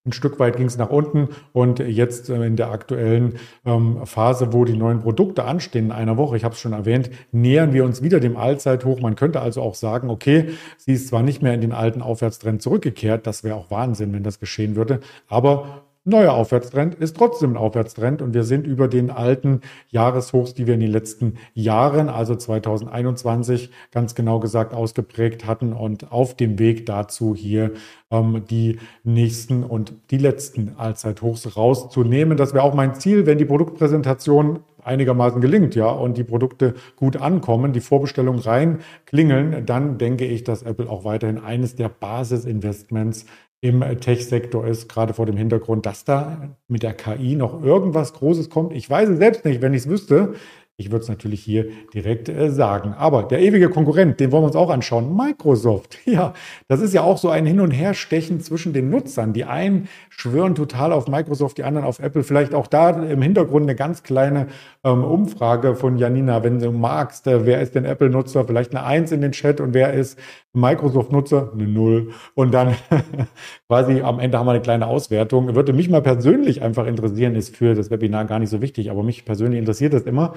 [0.09, 4.53] ein Stück weit ging es nach unten und jetzt äh, in der aktuellen ähm, Phase,
[4.53, 7.83] wo die neuen Produkte anstehen in einer Woche, ich habe es schon erwähnt, nähern wir
[7.83, 9.01] uns wieder dem Allzeithoch.
[9.01, 12.61] Man könnte also auch sagen, okay, sie ist zwar nicht mehr in den alten Aufwärtstrend
[12.61, 17.57] zurückgekehrt, das wäre auch Wahnsinn, wenn das geschehen würde, aber neuer Aufwärtstrend ist trotzdem ein
[17.57, 22.35] Aufwärtstrend und wir sind über den alten Jahreshochs, die wir in den letzten Jahren, also
[22.35, 27.71] 2021 ganz genau gesagt ausgeprägt hatten und auf dem Weg dazu hier
[28.11, 32.37] ähm, die nächsten und die letzten Allzeithochs rauszunehmen.
[32.37, 37.17] Das wäre auch mein Ziel, wenn die Produktpräsentation einigermaßen gelingt, ja, und die Produkte gut
[37.17, 43.25] ankommen, die Vorbestellungen rein klingeln, dann denke ich, dass Apple auch weiterhin eines der Basisinvestments
[43.61, 48.49] im Tech-Sektor ist, gerade vor dem Hintergrund, dass da mit der KI noch irgendwas Großes
[48.49, 48.73] kommt.
[48.73, 50.33] Ich weiß es selbst nicht, wenn ich es wüsste.
[50.79, 52.93] Ich würde es natürlich hier direkt äh, sagen.
[52.97, 55.15] Aber der ewige Konkurrent, den wollen wir uns auch anschauen.
[55.15, 55.97] Microsoft.
[56.09, 56.33] Ja,
[56.67, 59.31] das ist ja auch so ein Hin- und Herstechen zwischen den Nutzern.
[59.31, 62.23] Die einen schwören total auf Microsoft, die anderen auf Apple.
[62.23, 64.47] Vielleicht auch da im Hintergrund eine ganz kleine
[64.83, 67.27] ähm, Umfrage von Janina, wenn du magst.
[67.27, 68.45] Äh, wer ist denn Apple-Nutzer?
[68.45, 70.17] Vielleicht eine Eins in den Chat und wer ist
[70.53, 71.51] Microsoft-Nutzer?
[71.53, 72.11] Eine Null.
[72.33, 72.75] Und dann
[73.67, 75.55] quasi am Ende haben wir eine kleine Auswertung.
[75.55, 79.03] Würde mich mal persönlich einfach interessieren, ist für das Webinar gar nicht so wichtig, aber
[79.03, 80.33] mich persönlich interessiert das immer.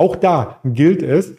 [0.00, 1.36] Auch da gilt es,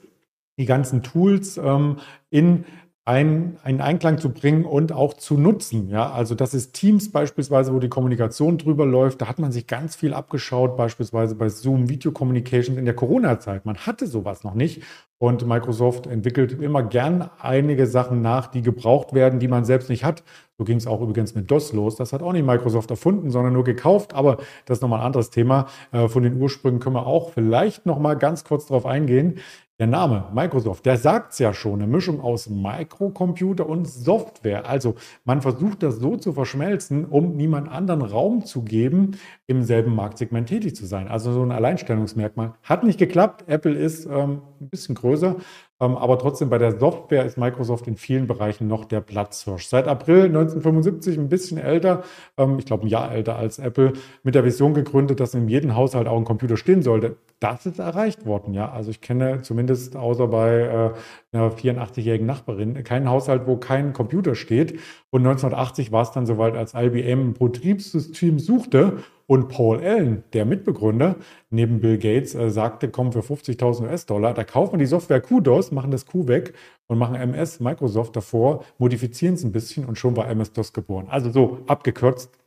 [0.59, 1.97] die ganzen Tools ähm,
[2.29, 2.65] in
[3.03, 5.89] ein, einen Einklang zu bringen und auch zu nutzen.
[5.89, 9.21] Ja, also das ist Teams beispielsweise, wo die Kommunikation drüber läuft.
[9.21, 13.65] Da hat man sich ganz viel abgeschaut, beispielsweise bei Zoom Video Communications in der Corona-Zeit.
[13.65, 14.83] Man hatte sowas noch nicht.
[15.17, 20.03] Und Microsoft entwickelt immer gern einige Sachen nach, die gebraucht werden, die man selbst nicht
[20.03, 20.23] hat.
[20.57, 21.95] So ging es auch übrigens mit DOS los.
[21.95, 24.15] Das hat auch nicht Microsoft erfunden, sondern nur gekauft.
[24.15, 25.67] Aber das ist nochmal ein anderes Thema.
[25.91, 29.39] Äh, von den Ursprüngen können wir auch vielleicht nochmal ganz kurz darauf eingehen.
[29.81, 34.69] Der Name Microsoft, der sagt es ja schon, eine Mischung aus Mikrocomputer und Software.
[34.69, 34.93] Also
[35.25, 39.17] man versucht das so zu verschmelzen, um niemand anderen Raum zu geben,
[39.47, 41.07] im selben Marktsegment tätig zu sein.
[41.07, 42.53] Also so ein Alleinstellungsmerkmal.
[42.61, 43.45] Hat nicht geklappt.
[43.47, 45.37] Apple ist ähm, ein bisschen größer,
[45.81, 49.67] aber trotzdem bei der Software ist Microsoft in vielen Bereichen noch der Platzhirsch.
[49.67, 52.03] Seit April 1975, ein bisschen älter,
[52.37, 55.75] ähm, ich glaube ein Jahr älter als Apple, mit der Vision gegründet, dass in jedem
[55.75, 57.17] Haushalt auch ein Computer stehen sollte.
[57.39, 58.71] Das ist erreicht worden, ja.
[58.71, 60.91] Also ich kenne zumindest außer bei äh,
[61.33, 64.79] einer 84-jährigen Nachbarin keinen Haushalt, wo kein Computer steht.
[65.11, 70.43] Und 1980 war es dann soweit, als IBM ein Betriebssystem suchte und Paul Allen, der
[70.43, 71.15] Mitbegründer,
[71.49, 75.71] neben Bill Gates, äh, sagte, komm für 50.000 US-Dollar, da kaufen wir die Software QDOS,
[75.71, 76.53] machen das Q weg
[76.87, 81.07] und machen MS, Microsoft davor, modifizieren es ein bisschen und schon war MS-DOS geboren.
[81.09, 82.37] Also so abgekürzt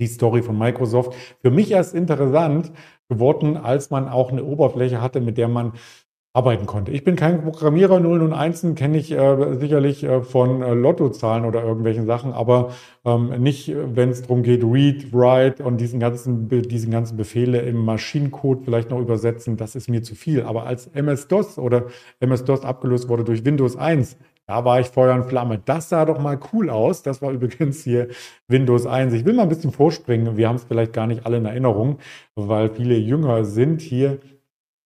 [0.00, 1.14] die Story von Microsoft.
[1.42, 2.70] Für mich erst interessant
[3.08, 5.72] geworden, als man auch eine Oberfläche hatte, mit der man
[6.38, 6.92] arbeiten konnte.
[6.92, 11.44] Ich bin kein Programmierer, Nullen und Einsen kenne ich äh, sicherlich äh, von äh, Lottozahlen
[11.44, 12.70] oder irgendwelchen Sachen, aber
[13.04, 17.84] ähm, nicht, wenn es darum geht, Read, Write und diesen ganzen, diesen ganzen Befehle im
[17.84, 20.44] Maschinencode vielleicht noch übersetzen, das ist mir zu viel.
[20.44, 21.86] Aber als MS-DOS oder
[22.20, 25.60] MS-DOS abgelöst wurde durch Windows 1, da war ich Feuer und Flamme.
[25.64, 27.02] Das sah doch mal cool aus.
[27.02, 28.08] Das war übrigens hier
[28.46, 29.12] Windows 1.
[29.12, 30.36] Ich will mal ein bisschen vorspringen.
[30.36, 31.98] Wir haben es vielleicht gar nicht alle in Erinnerung,
[32.36, 34.18] weil viele jünger sind hier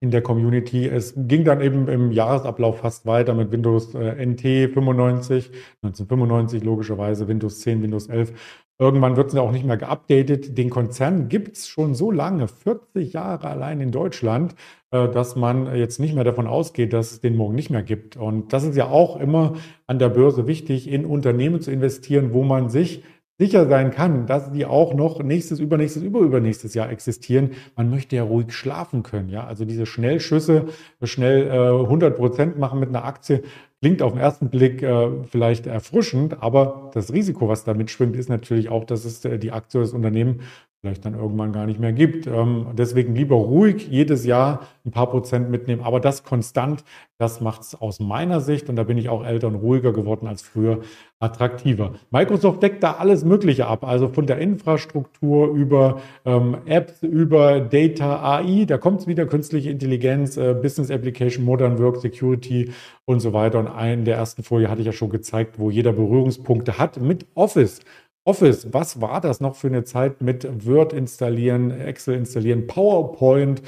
[0.03, 0.89] in der Community.
[0.89, 7.29] Es ging dann eben im Jahresablauf fast weiter mit Windows äh, NT 95, 1995 logischerweise,
[7.29, 8.33] Windows 10, Windows 11.
[8.81, 10.59] Irgendwann wird es ja auch nicht mehr geupdatet.
[10.59, 14.57] Den Konzern gibt es schon so lange, 40 Jahre allein in Deutschland,
[14.91, 18.17] äh, dass man jetzt nicht mehr davon ausgeht, dass es den morgen nicht mehr gibt.
[18.17, 19.55] Und das ist ja auch immer
[19.87, 23.05] an der Börse wichtig, in Unternehmen zu investieren, wo man sich
[23.43, 27.51] sicher sein kann, dass die auch noch nächstes, übernächstes, überübernächstes Jahr existieren.
[27.77, 29.31] Man möchte ja ruhig schlafen können.
[29.31, 29.45] Ja?
[29.45, 30.67] Also diese Schnellschüsse,
[31.03, 33.43] schnell äh, 100 Prozent machen mit einer Aktie,
[33.81, 38.29] klingt auf den ersten Blick äh, vielleicht erfrischend, aber das Risiko, was da mitschwimmt, ist
[38.29, 40.41] natürlich auch, dass es äh, die Aktie des Unternehmens
[40.83, 42.27] vielleicht dann irgendwann gar nicht mehr gibt.
[42.27, 46.83] Ähm, deswegen lieber ruhig jedes Jahr ein paar Prozent mitnehmen, aber das konstant,
[47.19, 50.27] das macht es aus meiner Sicht, und da bin ich auch älter und ruhiger geworden
[50.27, 50.81] als früher,
[51.21, 51.93] attraktiver.
[52.11, 58.39] Microsoft deckt da alles Mögliche ab, also von der Infrastruktur über ähm, Apps, über Data,
[58.39, 62.73] AI, da kommt es wieder, künstliche Intelligenz, äh, Business Application, Modern Work, Security
[63.05, 63.61] und so weiter.
[63.61, 67.25] Und einen der ersten Folie hatte ich ja schon gezeigt, wo jeder Berührungspunkte hat mit
[67.37, 67.79] Office.
[68.25, 73.63] Office, was war das noch für eine Zeit mit Word installieren, Excel installieren, PowerPoint,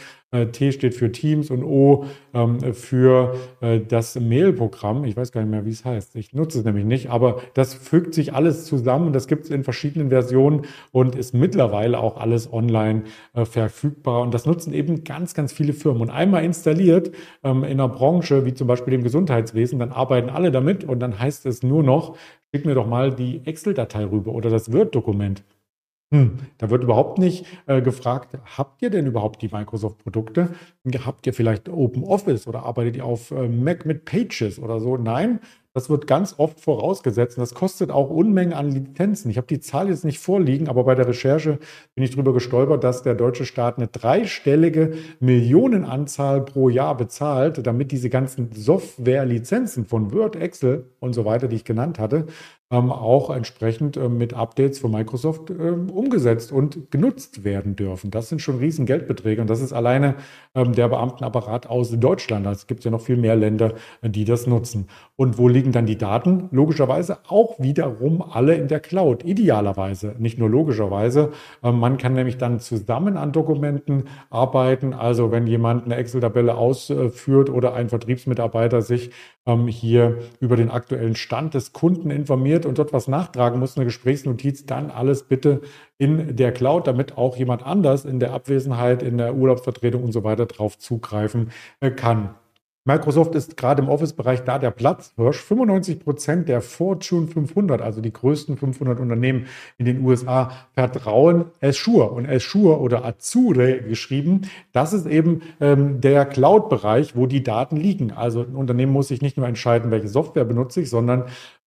[0.46, 5.04] T steht für Teams und O ähm, für äh, das Mail-Programm.
[5.04, 6.16] Ich weiß gar nicht mehr, wie es heißt.
[6.16, 9.12] Ich nutze es nämlich nicht, aber das fügt sich alles zusammen.
[9.12, 14.22] Das gibt es in verschiedenen Versionen und ist mittlerweile auch alles online äh, verfügbar.
[14.22, 16.02] Und das nutzen eben ganz, ganz viele Firmen.
[16.02, 20.50] Und einmal installiert ähm, in einer Branche wie zum Beispiel dem Gesundheitswesen, dann arbeiten alle
[20.50, 22.16] damit und dann heißt es nur noch,
[22.54, 25.44] schick mir doch mal die Excel-Datei rüber oder das Word-Dokument.
[26.14, 30.50] Hm, da wird überhaupt nicht äh, gefragt, habt ihr denn überhaupt die Microsoft-Produkte?
[31.04, 34.96] Habt ihr vielleicht Open Office oder arbeitet ihr auf äh, Mac mit Pages oder so?
[34.96, 35.40] Nein,
[35.76, 39.28] Das wird ganz oft vorausgesetzt und das kostet auch Unmengen an Lizenzen.
[39.28, 41.58] Ich habe die Zahl jetzt nicht vorliegen, aber bei der Recherche
[41.96, 47.90] bin ich darüber gestolpert, dass der deutsche Staat eine dreistellige Millionenanzahl pro Jahr bezahlt, damit
[47.90, 52.26] diese ganzen Software-Lizenzen von Word, Excel und so weiter, die ich genannt hatte,
[52.74, 58.10] auch entsprechend ähm, mit Updates von Microsoft ähm, umgesetzt und genutzt werden dürfen.
[58.10, 60.16] Das sind schon riesen Geldbeträge und das ist alleine
[60.54, 62.46] ähm, der Beamtenapparat aus Deutschland.
[62.46, 64.88] Es gibt ja noch viel mehr Länder, äh, die das nutzen.
[65.16, 66.48] Und wo liegen dann die Daten?
[66.50, 69.24] Logischerweise auch wiederum alle in der Cloud.
[69.24, 71.32] Idealerweise, nicht nur logischerweise.
[71.62, 74.92] Ähm, man kann nämlich dann zusammen an Dokumenten arbeiten.
[74.92, 79.10] Also wenn jemand eine Excel-Tabelle ausführt oder ein Vertriebsmitarbeiter sich
[79.46, 83.84] ähm, hier über den aktuellen Stand des Kunden informiert und dort was nachtragen muss, eine
[83.84, 85.62] Gesprächsnotiz, dann alles bitte
[85.98, 90.24] in der Cloud, damit auch jemand anders in der Abwesenheit, in der Urlaubsvertretung und so
[90.24, 91.50] weiter drauf zugreifen
[91.80, 92.34] äh, kann.
[92.86, 95.38] Microsoft ist gerade im Office-Bereich da der Platzhirsch.
[95.38, 99.46] 95 Prozent der Fortune 500, also die größten 500 Unternehmen
[99.78, 102.10] in den USA, vertrauen Azure.
[102.10, 108.12] Und Azure oder Azure geschrieben, das ist eben ähm, der Cloud-Bereich, wo die Daten liegen.
[108.12, 111.24] Also ein Unternehmen muss sich nicht nur entscheiden, welche Software benutze ich, sondern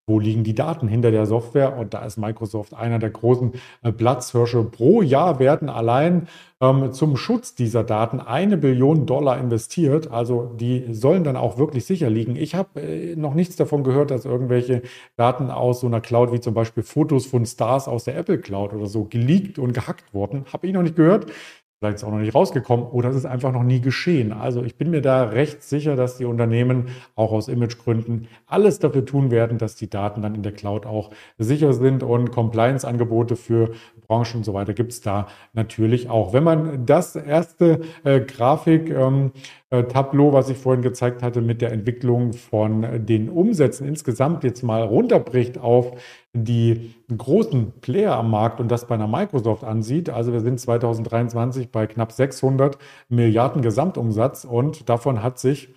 [0.07, 1.77] wo liegen die Daten hinter der Software?
[1.77, 3.51] Und da ist Microsoft einer der großen
[3.83, 4.63] äh, Platzhirsche.
[4.63, 6.29] Pro Jahr werden allein
[6.61, 10.09] ähm, zum Schutz dieser Daten eine Billion Dollar investiert.
[10.09, 12.37] Also die sollen dann auch wirklich sicher liegen.
[12.37, 14.81] Ich habe äh, noch nichts davon gehört, dass irgendwelche
[15.17, 18.73] Daten aus so einer Cloud wie zum Beispiel Fotos von Stars aus der Apple Cloud
[18.73, 20.45] oder so geleakt und gehackt wurden.
[20.53, 21.27] Habe ich noch nicht gehört.
[21.79, 24.31] Vielleicht ist auch noch nicht rausgekommen oder es ist einfach noch nie geschehen.
[24.31, 29.05] Also ich bin mir da recht sicher, dass die Unternehmen auch aus Imagegründen alles dafür
[29.05, 33.73] tun werden, dass die Daten dann in der Cloud auch sicher sind und Compliance-Angebote für
[34.07, 36.33] Branchen und so weiter gibt es da natürlich auch.
[36.33, 39.31] Wenn man das erste äh, Grafik ähm,
[39.69, 44.63] äh, Tableau, was ich vorhin gezeigt hatte, mit der Entwicklung von den Umsätzen insgesamt jetzt
[44.63, 45.91] mal runterbricht auf
[46.33, 50.09] die großen Player am Markt und das bei einer Microsoft ansieht.
[50.09, 52.77] Also wir sind 2023 bei knapp 600
[53.09, 55.73] Milliarden Gesamtumsatz und davon hat sich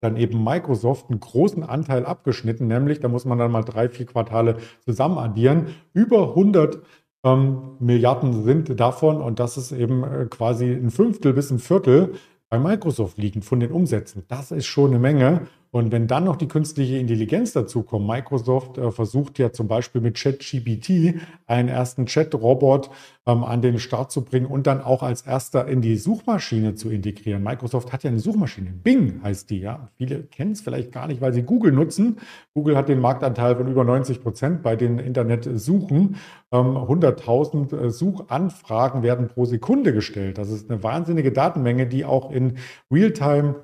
[0.00, 4.06] dann eben Microsoft einen großen Anteil abgeschnitten, nämlich, da muss man dann mal drei, vier
[4.06, 6.82] Quartale zusammen addieren, über 100
[7.24, 12.14] ähm, Milliarden sind davon und das ist eben äh, quasi ein Fünftel bis ein Viertel
[12.48, 14.24] bei Microsoft liegen von den Umsätzen.
[14.28, 15.46] Das ist schon eine Menge.
[15.76, 20.00] Und wenn dann noch die künstliche Intelligenz dazu kommt, Microsoft äh, versucht ja zum Beispiel
[20.00, 22.88] mit ChatGPT einen ersten Chat-Robot
[23.26, 26.88] ähm, an den Start zu bringen und dann auch als erster in die Suchmaschine zu
[26.88, 27.42] integrieren.
[27.42, 28.70] Microsoft hat ja eine Suchmaschine.
[28.70, 29.90] Bing heißt die, ja.
[29.98, 32.20] Viele kennen es vielleicht gar nicht, weil sie Google nutzen.
[32.54, 36.16] Google hat den Marktanteil von über 90 Prozent bei den Internetsuchen.
[36.52, 40.38] Ähm, 100.000 äh, Suchanfragen werden pro Sekunde gestellt.
[40.38, 42.54] Das ist eine wahnsinnige Datenmenge, die auch in
[42.90, 43.56] Realtime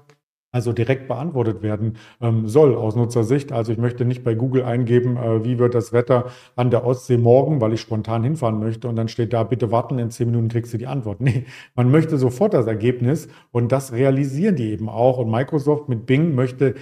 [0.52, 3.52] also direkt beantwortet werden ähm, soll aus Nutzersicht.
[3.52, 7.16] Also ich möchte nicht bei Google eingeben, äh, wie wird das Wetter an der Ostsee
[7.16, 10.48] morgen, weil ich spontan hinfahren möchte und dann steht da, bitte warten, in zehn Minuten
[10.48, 11.20] kriegst du die Antwort.
[11.32, 11.44] Nee,
[11.76, 15.18] man möchte sofort das Ergebnis und das realisieren die eben auch.
[15.18, 16.74] Und Microsoft mit Bing möchte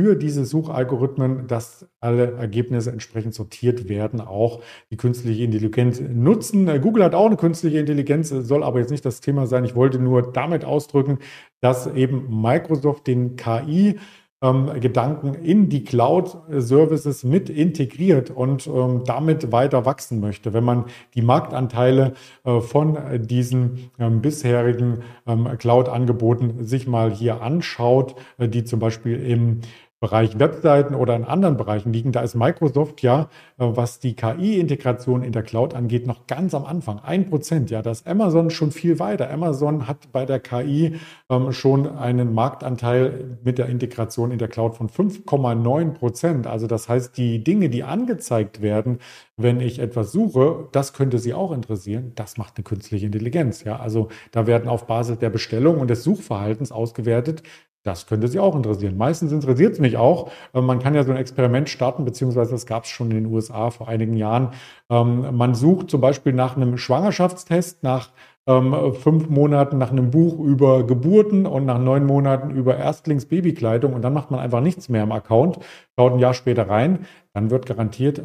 [0.00, 6.80] für diese Suchalgorithmen, dass alle Ergebnisse entsprechend sortiert werden, auch die künstliche Intelligenz nutzen.
[6.80, 9.66] Google hat auch eine künstliche Intelligenz, soll aber jetzt nicht das Thema sein.
[9.66, 11.18] Ich wollte nur damit ausdrücken,
[11.60, 13.98] dass eben Microsoft den KI
[14.42, 20.52] ähm, Gedanken in die Cloud-Services mit integriert und ähm, damit weiter wachsen möchte.
[20.52, 28.14] Wenn man die Marktanteile äh, von diesen ähm, bisherigen ähm, Cloud-Angeboten sich mal hier anschaut,
[28.38, 29.60] äh, die zum Beispiel im
[30.00, 35.22] Bereich Webseiten oder in anderen Bereichen liegen, da ist Microsoft ja, äh, was die KI-Integration
[35.22, 37.00] in der Cloud angeht, noch ganz am Anfang.
[37.00, 39.30] Ein Prozent, ja, das Amazon schon viel weiter.
[39.30, 40.96] Amazon hat bei der KI
[41.28, 46.46] ähm, schon einen Marktanteil mit der Integration in der Cloud von 5,9 Prozent.
[46.46, 49.00] Also das heißt, die Dinge, die angezeigt werden,
[49.36, 52.12] wenn ich etwas suche, das könnte Sie auch interessieren.
[52.14, 53.64] Das macht eine künstliche Intelligenz.
[53.64, 57.42] Ja, also da werden auf Basis der Bestellung und des Suchverhaltens ausgewertet,
[57.82, 58.96] das könnte Sie auch interessieren.
[58.96, 60.30] Meistens interessiert es mich auch.
[60.54, 63.32] Ähm, man kann ja so ein Experiment starten, beziehungsweise das gab es schon in den
[63.32, 64.50] USA vor einigen Jahren.
[64.90, 68.10] Ähm, man sucht zum Beispiel nach einem Schwangerschaftstest, nach
[68.46, 74.02] ähm, fünf Monaten nach einem Buch über Geburten und nach neun Monaten über Erstlingsbabykleidung und
[74.02, 75.58] dann macht man einfach nichts mehr im Account,
[75.98, 78.22] schaut ein Jahr später rein, dann wird garantiert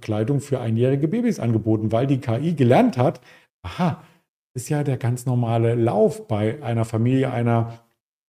[0.00, 3.20] Kleidung für einjährige Babys angeboten, weil die KI gelernt hat,
[3.62, 4.00] aha,
[4.54, 7.80] ist ja der ganz normale Lauf bei einer Familie einer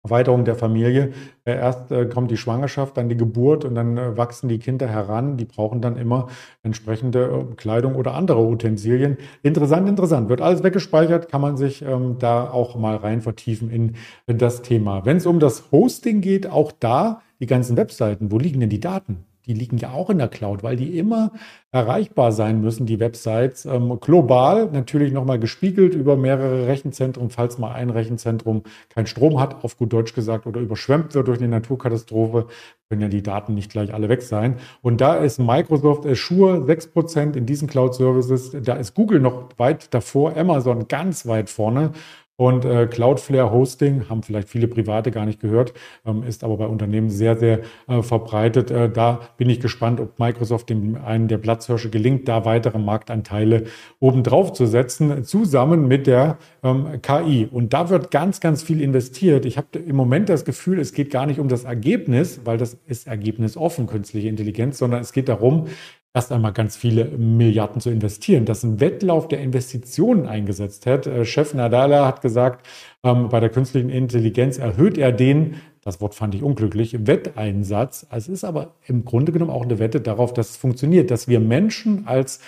[0.03, 1.11] Erweiterung der Familie.
[1.43, 4.87] Äh, erst äh, kommt die Schwangerschaft, dann die Geburt und dann äh, wachsen die Kinder
[4.87, 5.37] heran.
[5.37, 6.27] Die brauchen dann immer
[6.63, 9.17] entsprechende Kleidung oder andere Utensilien.
[9.43, 10.29] Interessant, interessant.
[10.29, 15.05] Wird alles weggespeichert, kann man sich ähm, da auch mal rein vertiefen in das Thema.
[15.05, 18.31] Wenn es um das Hosting geht, auch da die ganzen Webseiten.
[18.31, 19.25] Wo liegen denn die Daten?
[19.49, 21.31] Die liegen ja auch in der Cloud, weil die immer
[21.71, 23.65] erreichbar sein müssen, die Websites.
[23.65, 29.63] Ähm, global natürlich nochmal gespiegelt über mehrere Rechenzentren, falls mal ein Rechenzentrum keinen Strom hat,
[29.63, 32.45] auf gut Deutsch gesagt, oder überschwemmt wird durch eine Naturkatastrophe,
[32.89, 34.57] können ja die Daten nicht gleich alle weg sein.
[34.83, 38.55] Und da ist Microsoft Azure 6% in diesen Cloud Services.
[38.63, 41.93] Da ist Google noch weit davor, Amazon ganz weit vorne.
[42.39, 45.73] Und äh, Cloudflare Hosting haben vielleicht viele Private gar nicht gehört,
[46.05, 48.71] ähm, ist aber bei Unternehmen sehr, sehr äh, verbreitet.
[48.71, 53.65] Äh, da bin ich gespannt, ob Microsoft dem einen der Platzhirsche gelingt, da weitere Marktanteile
[53.99, 57.45] obendrauf zu setzen, zusammen mit der ähm, KI.
[57.51, 59.45] Und da wird ganz, ganz viel investiert.
[59.45, 62.77] Ich habe im Moment das Gefühl, es geht gar nicht um das Ergebnis, weil das
[62.87, 65.67] ist ergebnisoffen, künstliche Intelligenz, sondern es geht darum,
[66.13, 68.45] erst einmal ganz viele Milliarden zu investieren.
[68.45, 71.07] Dass ein Wettlauf der Investitionen eingesetzt hat.
[71.07, 72.65] Äh, Chef Nadala hat gesagt,
[73.03, 78.05] ähm, bei der künstlichen Intelligenz erhöht er den, das Wort fand ich unglücklich, Wetteinsatz.
[78.11, 81.39] Es ist aber im Grunde genommen auch eine Wette darauf, dass es funktioniert, dass wir
[81.39, 82.39] Menschen als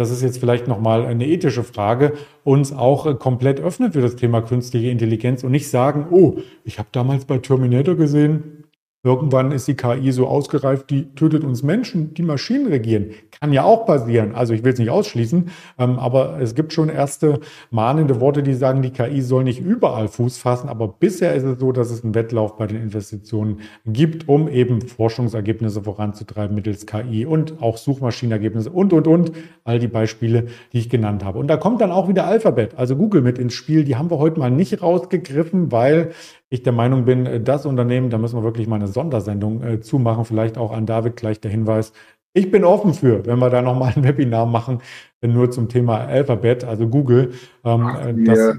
[0.00, 4.16] das ist jetzt vielleicht nochmal eine ethische Frage, uns auch äh, komplett öffnen für das
[4.16, 8.64] Thema künstliche Intelligenz und nicht sagen, oh, ich habe damals bei Terminator gesehen,
[9.02, 13.12] Irgendwann ist die KI so ausgereift, die tötet uns Menschen, die Maschinen regieren.
[13.40, 14.34] Kann ja auch passieren.
[14.34, 18.52] Also ich will es nicht ausschließen, ähm, aber es gibt schon erste mahnende Worte, die
[18.52, 20.68] sagen, die KI soll nicht überall Fuß fassen.
[20.68, 24.82] Aber bisher ist es so, dass es einen Wettlauf bei den Investitionen gibt, um eben
[24.82, 29.32] Forschungsergebnisse voranzutreiben mittels KI und auch Suchmaschinenergebnisse und, und, und.
[29.64, 31.38] All die Beispiele, die ich genannt habe.
[31.38, 33.84] Und da kommt dann auch wieder Alphabet, also Google mit ins Spiel.
[33.84, 36.10] Die haben wir heute mal nicht rausgegriffen, weil
[36.50, 39.80] ich der Meinung bin, äh, das Unternehmen, da müssen wir wirklich mal eine Sondersendung äh,
[39.80, 40.24] zumachen.
[40.24, 41.92] Vielleicht auch an David gleich der Hinweis.
[42.32, 44.82] Ich bin offen für, wenn wir da nochmal ein Webinar machen,
[45.22, 47.32] nur zum Thema Alphabet, also Google.
[47.64, 48.58] Ähm, äh, das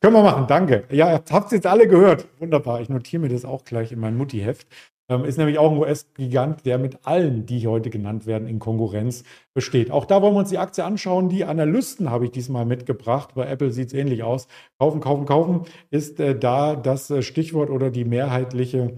[0.00, 0.84] können wir machen, danke.
[0.90, 2.26] Ja, habt ihr jetzt alle gehört.
[2.38, 2.80] Wunderbar.
[2.80, 4.66] Ich notiere mir das auch gleich in mein Mutti-Heft.
[5.10, 9.24] Ähm, ist nämlich auch ein US-Gigant, der mit allen, die heute genannt werden, in Konkurrenz
[9.52, 9.90] besteht.
[9.90, 11.28] Auch da wollen wir uns die Aktie anschauen.
[11.28, 13.34] Die Analysten habe ich diesmal mitgebracht.
[13.34, 14.48] Bei Apple sieht es ähnlich aus.
[14.78, 18.96] Kaufen, kaufen, kaufen ist äh, da das äh, Stichwort oder die mehrheitliche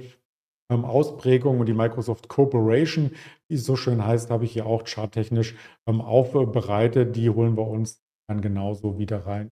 [0.71, 3.13] ähm, Ausprägung und die Microsoft Corporation,
[3.49, 5.57] es so schön heißt, habe ich hier auch charttechnisch
[5.89, 7.17] ähm, aufbereitet.
[7.17, 9.51] Die holen wir uns dann genauso wieder rein.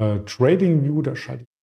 [0.00, 1.55] Äh, Trading View, da schalte ich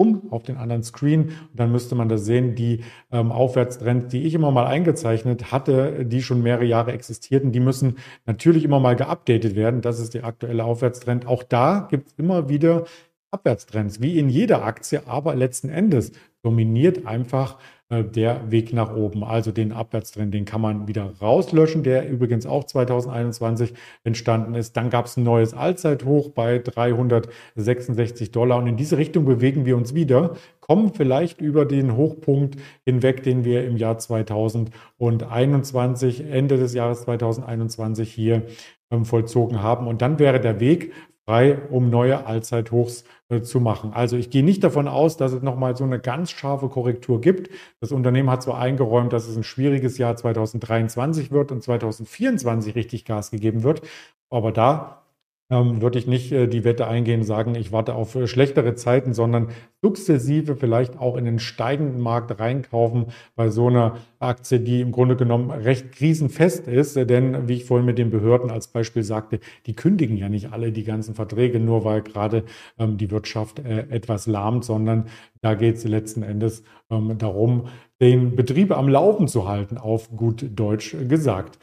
[0.00, 1.24] um auf den anderen Screen.
[1.24, 6.06] Und dann müsste man da sehen, die ähm, Aufwärtstrends, die ich immer mal eingezeichnet hatte,
[6.06, 9.82] die schon mehrere Jahre existierten, die müssen natürlich immer mal geupdatet werden.
[9.82, 11.26] Das ist der aktuelle Aufwärtstrend.
[11.26, 12.84] Auch da gibt es immer wieder
[13.30, 17.58] Abwärtstrends, wie in jeder Aktie, aber letzten Endes dominiert einfach
[17.90, 19.24] der Weg nach oben.
[19.24, 23.74] Also den Abwärtstrend, den kann man wieder rauslöschen, der übrigens auch 2021
[24.04, 24.76] entstanden ist.
[24.76, 29.76] Dann gab es ein neues Allzeithoch bei 366 Dollar und in diese Richtung bewegen wir
[29.76, 36.74] uns wieder, kommen vielleicht über den Hochpunkt hinweg, den wir im Jahr 2021, Ende des
[36.74, 38.44] Jahres 2021 hier
[38.92, 39.88] ähm, vollzogen haben.
[39.88, 40.92] Und dann wäre der Weg
[41.30, 43.92] frei, um neue Allzeithochs äh, zu machen.
[43.94, 47.50] Also ich gehe nicht davon aus, dass es nochmal so eine ganz scharfe Korrektur gibt.
[47.78, 53.04] Das Unternehmen hat zwar eingeräumt, dass es ein schwieriges Jahr 2023 wird und 2024 richtig
[53.04, 53.82] Gas gegeben wird,
[54.28, 54.99] aber da
[55.50, 59.12] ähm, würde ich nicht äh, die Wette eingehen, sagen, ich warte auf äh, schlechtere Zeiten,
[59.12, 59.48] sondern
[59.82, 65.16] sukzessive vielleicht auch in den steigenden Markt reinkaufen bei so einer Aktie, die im Grunde
[65.16, 66.96] genommen recht krisenfest ist.
[66.96, 70.72] Denn wie ich vorhin mit den Behörden als Beispiel sagte, die kündigen ja nicht alle
[70.72, 72.44] die ganzen Verträge, nur weil gerade
[72.78, 75.06] ähm, die Wirtschaft äh, etwas lahmt, sondern
[75.40, 77.68] da geht es letzten Endes ähm, darum,
[78.00, 81.58] den Betrieb am Laufen zu halten, auf gut Deutsch gesagt.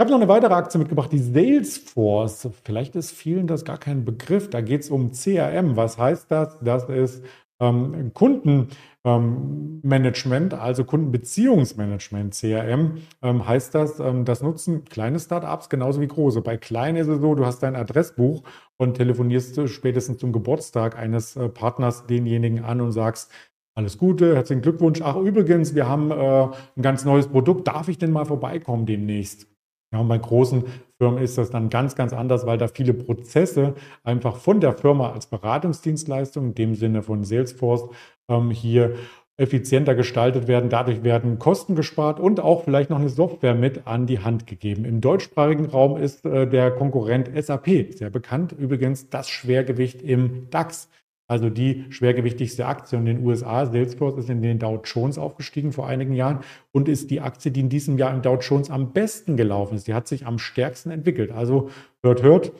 [0.00, 2.48] Ich habe noch eine weitere Aktie mitgebracht, die Salesforce.
[2.64, 4.48] Vielleicht ist vielen das gar kein Begriff.
[4.48, 5.76] Da geht es um CRM.
[5.76, 6.58] Was heißt das?
[6.62, 7.22] Das ist
[7.60, 12.32] ähm, Kundenmanagement, ähm, also Kundenbeziehungsmanagement.
[12.32, 16.40] CRM ähm, heißt das, ähm, das nutzen kleine Startups genauso wie große.
[16.40, 18.42] Bei kleinen ist es so, du hast dein Adressbuch
[18.78, 23.30] und telefonierst spätestens zum Geburtstag eines äh, Partners denjenigen an und sagst,
[23.74, 25.02] alles Gute, herzlichen Glückwunsch.
[25.02, 27.68] Ach, übrigens, wir haben äh, ein ganz neues Produkt.
[27.68, 29.50] Darf ich denn mal vorbeikommen demnächst?
[29.92, 30.64] Ja, und bei großen
[30.98, 33.74] Firmen ist das dann ganz, ganz anders, weil da viele Prozesse
[34.04, 37.88] einfach von der Firma als Beratungsdienstleistung, in dem Sinne von Salesforce,
[38.28, 38.94] ähm, hier
[39.36, 40.68] effizienter gestaltet werden.
[40.68, 44.84] Dadurch werden Kosten gespart und auch vielleicht noch eine Software mit an die Hand gegeben.
[44.84, 48.52] Im deutschsprachigen Raum ist äh, der Konkurrent SAP sehr bekannt.
[48.52, 50.90] Übrigens das Schwergewicht im DAX.
[51.30, 55.86] Also die schwergewichtigste Aktie in den USA, Salesforce, ist in den Dow Jones aufgestiegen vor
[55.86, 56.40] einigen Jahren
[56.72, 59.86] und ist die Aktie, die in diesem Jahr im Dow Jones am besten gelaufen ist.
[59.86, 61.30] Die hat sich am stärksten entwickelt.
[61.30, 61.70] Also
[62.02, 62.52] hört, hört,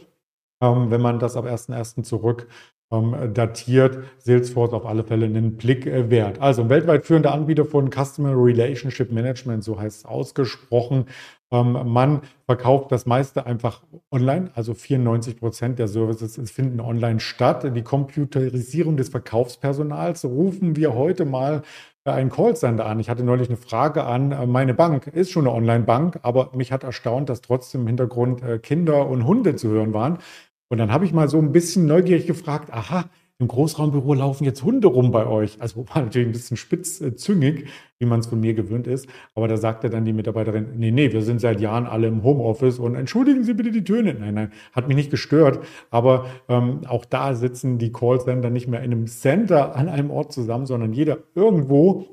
[0.63, 2.05] ähm, wenn man das ab 1.1.
[2.05, 2.47] zurück
[2.93, 4.05] ähm, datiert.
[4.19, 6.41] Salesforce auf alle Fälle einen Blick äh, wert.
[6.41, 11.07] Also weltweit führender Anbieter von Customer Relationship Management, so heißt es ausgesprochen.
[11.53, 17.69] Ähm, man verkauft das meiste einfach online, also 94 Prozent der Services finden online statt.
[17.75, 21.63] Die Computerisierung des Verkaufspersonals rufen wir heute mal
[22.05, 22.99] einen Callcenter an.
[22.99, 25.07] Ich hatte neulich eine Frage an äh, meine Bank.
[25.09, 29.27] Ist schon eine Online-Bank, aber mich hat erstaunt, dass trotzdem im Hintergrund äh, Kinder und
[29.27, 30.19] Hunde zu hören waren.
[30.69, 33.07] Und dann habe ich mal so ein bisschen neugierig gefragt, aha,
[33.41, 35.61] im Großraumbüro laufen jetzt Hunde rum bei euch.
[35.61, 37.69] Also war natürlich ein bisschen spitzzüngig,
[37.99, 39.09] wie man es von mir gewöhnt ist.
[39.35, 42.79] Aber da sagte dann die Mitarbeiterin, nee, nee, wir sind seit Jahren alle im Homeoffice
[42.79, 44.15] und entschuldigen Sie bitte die Töne.
[44.15, 45.61] Nein, nein, hat mich nicht gestört.
[45.91, 50.33] Aber ähm, auch da sitzen die Callcenter nicht mehr in einem Center an einem Ort
[50.33, 52.07] zusammen, sondern jeder irgendwo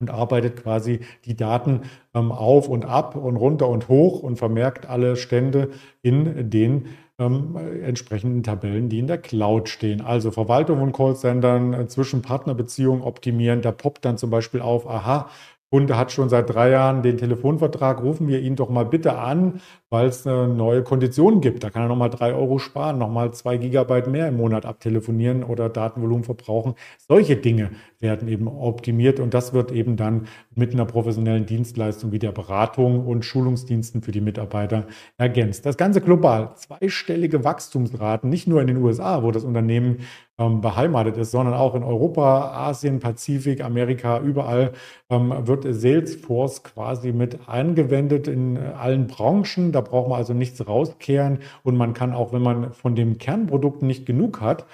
[0.00, 1.82] und arbeitet quasi die Daten
[2.14, 5.68] ähm, auf und ab und runter und hoch und vermerkt alle Stände
[6.00, 6.86] in den
[7.20, 10.00] ähm, entsprechenden Tabellen, die in der Cloud stehen.
[10.00, 13.62] Also Verwaltung von Callcentern, äh, zwischen Partnerbeziehungen optimieren.
[13.62, 15.28] Da poppt dann zum Beispiel auf, aha,
[15.70, 19.60] Kunde hat schon seit drei Jahren den Telefonvertrag, rufen wir ihn doch mal bitte an,
[19.90, 21.64] weil es eine neue Kondition gibt.
[21.64, 25.68] Da kann er nochmal drei Euro sparen, nochmal zwei Gigabyte mehr im Monat abtelefonieren oder
[25.68, 26.74] Datenvolumen verbrauchen.
[26.96, 32.20] Solche Dinge werden eben optimiert und das wird eben dann mit einer professionellen Dienstleistung wie
[32.20, 34.86] der Beratung und Schulungsdiensten für die Mitarbeiter
[35.18, 35.66] ergänzt.
[35.66, 36.54] Das Ganze global.
[36.54, 39.98] Zweistellige Wachstumsraten, nicht nur in den USA, wo das Unternehmen
[40.38, 44.72] ähm, beheimatet ist, sondern auch in Europa, Asien, Pazifik, Amerika, überall
[45.10, 49.72] ähm, wird Salesforce quasi mit angewendet in allen Branchen.
[49.72, 53.82] Da braucht man also nichts rauskehren und man kann auch, wenn man von dem Kernprodukt
[53.82, 54.66] nicht genug hat,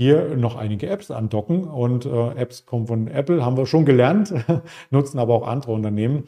[0.00, 4.32] hier noch einige Apps andocken und äh, Apps kommen von Apple, haben wir schon gelernt,
[4.90, 6.24] nutzen aber auch andere Unternehmen.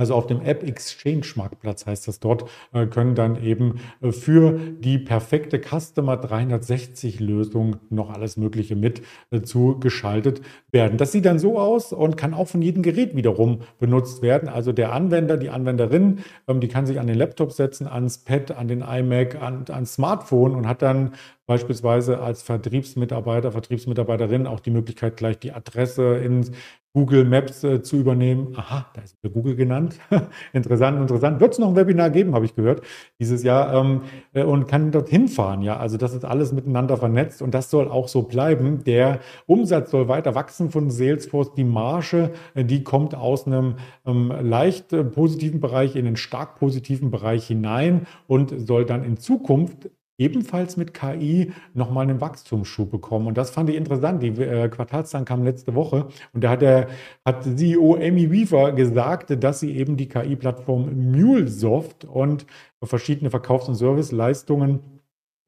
[0.00, 4.52] Also auf dem App Exchange Marktplatz heißt das dort, äh, können dann eben äh, für
[4.56, 10.40] die perfekte Customer 360 Lösung noch alles Mögliche mit äh, zugeschaltet
[10.70, 10.98] werden.
[10.98, 14.48] Das sieht dann so aus und kann auch von jedem Gerät wiederum benutzt werden.
[14.48, 18.52] Also der Anwender, die Anwenderin, ähm, die kann sich an den Laptop setzen, ans Pad,
[18.52, 21.14] an den iMac, an, ans Smartphone und hat dann
[21.48, 26.52] beispielsweise als Vertriebsmitarbeiter, Vertriebsmitarbeiterin auch die Möglichkeit, gleich die Adresse ins
[26.92, 28.54] Google Maps äh, zu übernehmen.
[28.56, 29.98] Aha, da ist Google genannt.
[30.52, 31.40] interessant, interessant.
[31.40, 32.82] Wird es noch ein Webinar geben, habe ich gehört,
[33.18, 33.72] dieses Jahr.
[33.72, 35.62] Ähm, äh, und kann dorthin fahren.
[35.62, 38.84] Ja, also das ist alles miteinander vernetzt und das soll auch so bleiben.
[38.84, 41.54] Der Umsatz soll weiter wachsen von Salesforce.
[41.54, 46.56] Die Marge, äh, die kommt aus einem ähm, leicht äh, positiven Bereich in einen stark
[46.56, 49.88] positiven Bereich hinein und soll dann in Zukunft
[50.18, 53.28] ebenfalls mit KI nochmal einen Wachstumsschub bekommen.
[53.28, 54.22] Und das fand ich interessant.
[54.22, 56.88] Die äh, Quartalszahlen kamen letzte Woche und da hat, der,
[57.24, 62.46] hat CEO Amy Weaver gesagt, dass sie eben die KI-Plattform MuleSoft und
[62.82, 64.80] verschiedene Verkaufs- und Serviceleistungen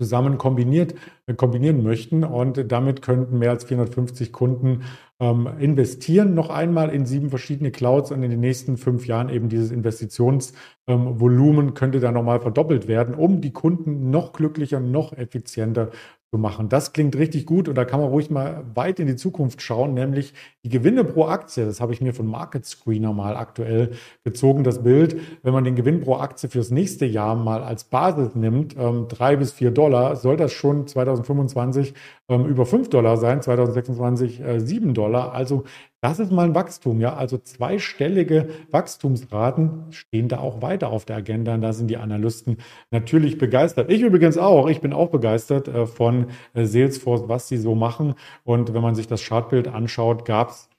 [0.00, 0.94] zusammen kombiniert,
[1.26, 2.24] äh, kombinieren möchten.
[2.24, 4.84] Und damit könnten mehr als 450 Kunden
[5.20, 9.50] ähm, investieren noch einmal in sieben verschiedene Clouds und in den nächsten fünf Jahren eben
[9.50, 10.56] dieses Investitionsvolumen
[10.86, 15.90] ähm, könnte dann nochmal verdoppelt werden, um die Kunden noch glücklicher, noch effizienter
[16.32, 16.68] zu machen.
[16.68, 19.94] Das klingt richtig gut und da kann man ruhig mal weit in die Zukunft schauen,
[19.94, 20.32] nämlich
[20.64, 21.64] die Gewinne pro Aktie.
[21.64, 25.20] Das habe ich mir von Market Screener mal aktuell gezogen, das Bild.
[25.42, 29.34] Wenn man den Gewinn pro Aktie fürs nächste Jahr mal als Basis nimmt, ähm, drei
[29.36, 31.94] bis vier Dollar, soll das schon 2025
[32.28, 34.60] ähm, über fünf Dollar sein, 2026 äh,
[34.92, 35.32] Dollar.
[35.32, 35.64] Also
[36.02, 37.14] das ist mal ein Wachstum, ja.
[37.14, 41.54] Also zweistellige Wachstumsraten stehen da auch weiter auf der Agenda.
[41.54, 42.56] Und da sind die Analysten
[42.90, 43.90] natürlich begeistert.
[43.90, 44.68] Ich übrigens auch.
[44.68, 48.14] Ich bin auch begeistert äh, von äh, Salesforce, was sie so machen.
[48.44, 50.70] Und wenn man sich das Chartbild anschaut, gab es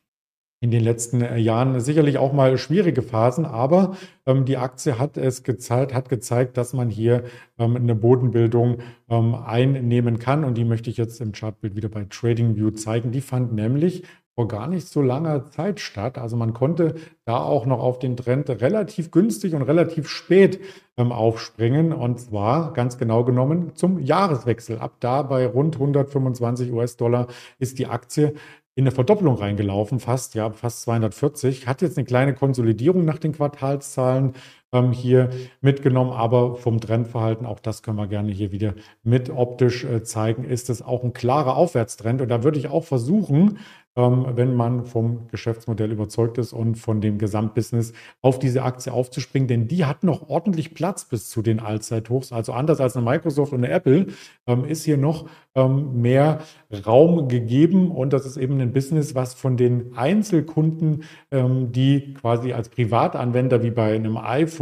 [0.62, 3.98] in den letzten äh, Jahren sicherlich auch mal schwierige Phasen, aber
[4.28, 7.24] ähm, die Aktie hat es gezeigt, hat gezeigt, dass man hier
[7.58, 8.78] ähm, eine Bodenbildung
[9.10, 13.12] ähm, einnehmen kann und die möchte ich jetzt im Chartbild wieder bei TradingView zeigen.
[13.12, 14.04] Die fand nämlich
[14.42, 16.18] vor gar nicht so langer Zeit statt.
[16.18, 20.60] Also man konnte da auch noch auf den Trend relativ günstig und relativ spät
[20.98, 24.80] ähm, aufspringen und zwar ganz genau genommen zum Jahreswechsel.
[24.80, 27.28] Ab da bei rund 125 US-Dollar
[27.60, 28.34] ist die Aktie
[28.74, 31.68] in eine Verdoppelung reingelaufen, fast, ja, fast 240.
[31.68, 34.34] Hat jetzt eine kleine Konsolidierung nach den Quartalszahlen
[34.72, 35.30] ähm, hier
[35.62, 40.44] mitgenommen, aber vom Trendverhalten, auch das können wir gerne hier wieder mit optisch äh, zeigen,
[40.44, 42.22] ist es auch ein klarer Aufwärtstrend.
[42.22, 43.60] Und da würde ich auch versuchen,
[43.98, 47.92] ähm, wenn man vom Geschäftsmodell überzeugt ist und von dem Gesamtbusiness
[48.22, 52.32] auf diese Aktie aufzuspringen, denn die hat noch ordentlich Platz bis zu den Allzeithochs.
[52.32, 54.08] Also anders als eine Microsoft und eine Apple
[54.48, 56.40] ähm, ist hier noch ähm, mehr
[56.86, 57.92] Raum gegeben.
[57.92, 63.62] Und das ist eben ein Business, was von den Einzelkunden, ähm, die quasi als Privatanwender
[63.62, 64.61] wie bei einem iPhone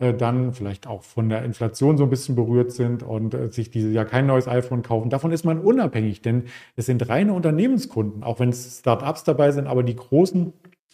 [0.00, 3.70] äh, dann vielleicht auch von der Inflation so ein bisschen berührt sind und äh, sich
[3.70, 5.10] dieses Jahr kein neues iPhone kaufen.
[5.10, 6.44] Davon ist man unabhängig, denn
[6.74, 10.52] es sind reine Unternehmenskunden, auch wenn es Startups dabei sind, aber die großen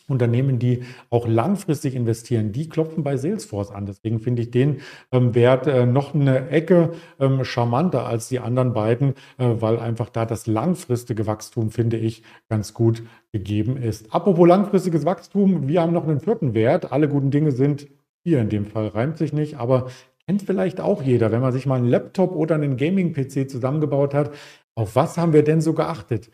[0.09, 3.87] Unternehmen, die auch langfristig investieren, die klopfen bei Salesforce an.
[3.87, 4.81] Deswegen finde ich den
[5.11, 10.11] ähm, Wert äh, noch eine Ecke ähm, charmanter als die anderen beiden, äh, weil einfach
[10.11, 14.13] da das langfristige Wachstum, finde ich, ganz gut gegeben ist.
[14.15, 16.93] Apropos langfristiges Wachstum, wir haben noch einen vierten Wert.
[16.93, 17.87] Alle guten Dinge sind
[18.25, 19.91] hier in dem Fall, reimt sich nicht, aber
[20.27, 24.35] kennt vielleicht auch jeder, wenn man sich mal einen Laptop oder einen Gaming-PC zusammengebaut hat.
[24.75, 26.31] Auf was haben wir denn so geachtet?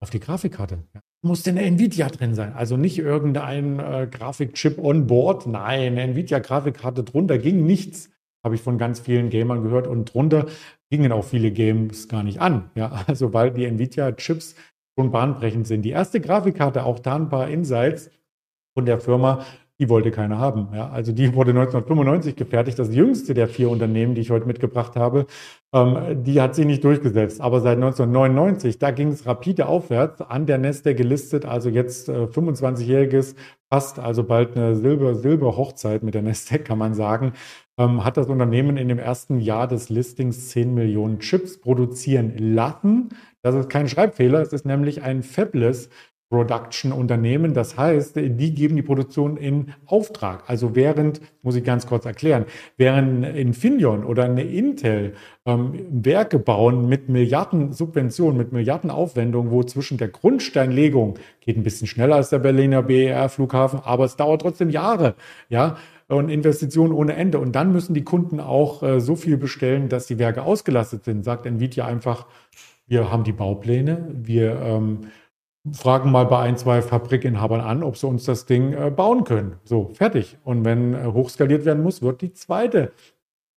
[0.00, 0.84] Auf die Grafikkarte.
[0.94, 2.54] Ja muss denn eine Nvidia drin sein.
[2.54, 5.46] Also nicht irgendein äh, Grafikchip on board.
[5.46, 8.10] Nein, eine Nvidia-Grafikkarte drunter ging nichts.
[8.44, 9.86] Habe ich von ganz vielen Gamern gehört.
[9.86, 10.46] Und drunter
[10.90, 12.70] gingen auch viele Games gar nicht an.
[12.74, 14.54] Ja, also weil die Nvidia-Chips
[14.98, 15.82] schon bahnbrechend sind.
[15.82, 18.10] Die erste Grafikkarte, auch da ein paar Insights
[18.74, 19.44] von der Firma,
[19.80, 20.68] die wollte keiner haben.
[20.74, 24.94] Ja, also die wurde 1995 gefertigt, das jüngste der vier Unternehmen, die ich heute mitgebracht
[24.94, 25.26] habe.
[25.72, 27.40] Ähm, die hat sich nicht durchgesetzt.
[27.40, 32.24] Aber seit 1999, da ging es rapide aufwärts, an der Neste gelistet, also jetzt äh,
[32.24, 33.36] 25-jähriges,
[33.72, 37.32] fast also bald eine Silber, Silber-Hochzeit mit der Neste, kann man sagen,
[37.78, 43.08] ähm, hat das Unternehmen in dem ersten Jahr des Listings 10 Millionen Chips produzieren lassen.
[43.42, 45.88] Das ist kein Schreibfehler, es ist nämlich ein Fabless
[46.30, 47.54] Production-Unternehmen.
[47.54, 50.44] Das heißt, die geben die Produktion in Auftrag.
[50.46, 52.44] Also während, muss ich ganz kurz erklären,
[52.76, 55.14] während Infineon oder eine Intel
[55.44, 61.64] ähm, Werke bauen mit Milliarden Subventionen, mit Milliarden Aufwendungen, wo zwischen der Grundsteinlegung geht ein
[61.64, 65.16] bisschen schneller als der Berliner BER-Flughafen, aber es dauert trotzdem Jahre,
[65.48, 65.76] ja,
[66.06, 67.40] und Investitionen ohne Ende.
[67.40, 71.24] Und dann müssen die Kunden auch äh, so viel bestellen, dass die Werke ausgelastet sind.
[71.24, 72.26] Sagt Nvidia einfach,
[72.86, 74.98] wir haben die Baupläne, wir ähm,
[75.72, 79.56] fragen mal bei ein, zwei Fabrikinhabern an, ob sie uns das Ding äh, bauen können.
[79.64, 80.38] So, fertig.
[80.44, 82.92] Und wenn äh, hochskaliert werden muss, wird die zweite,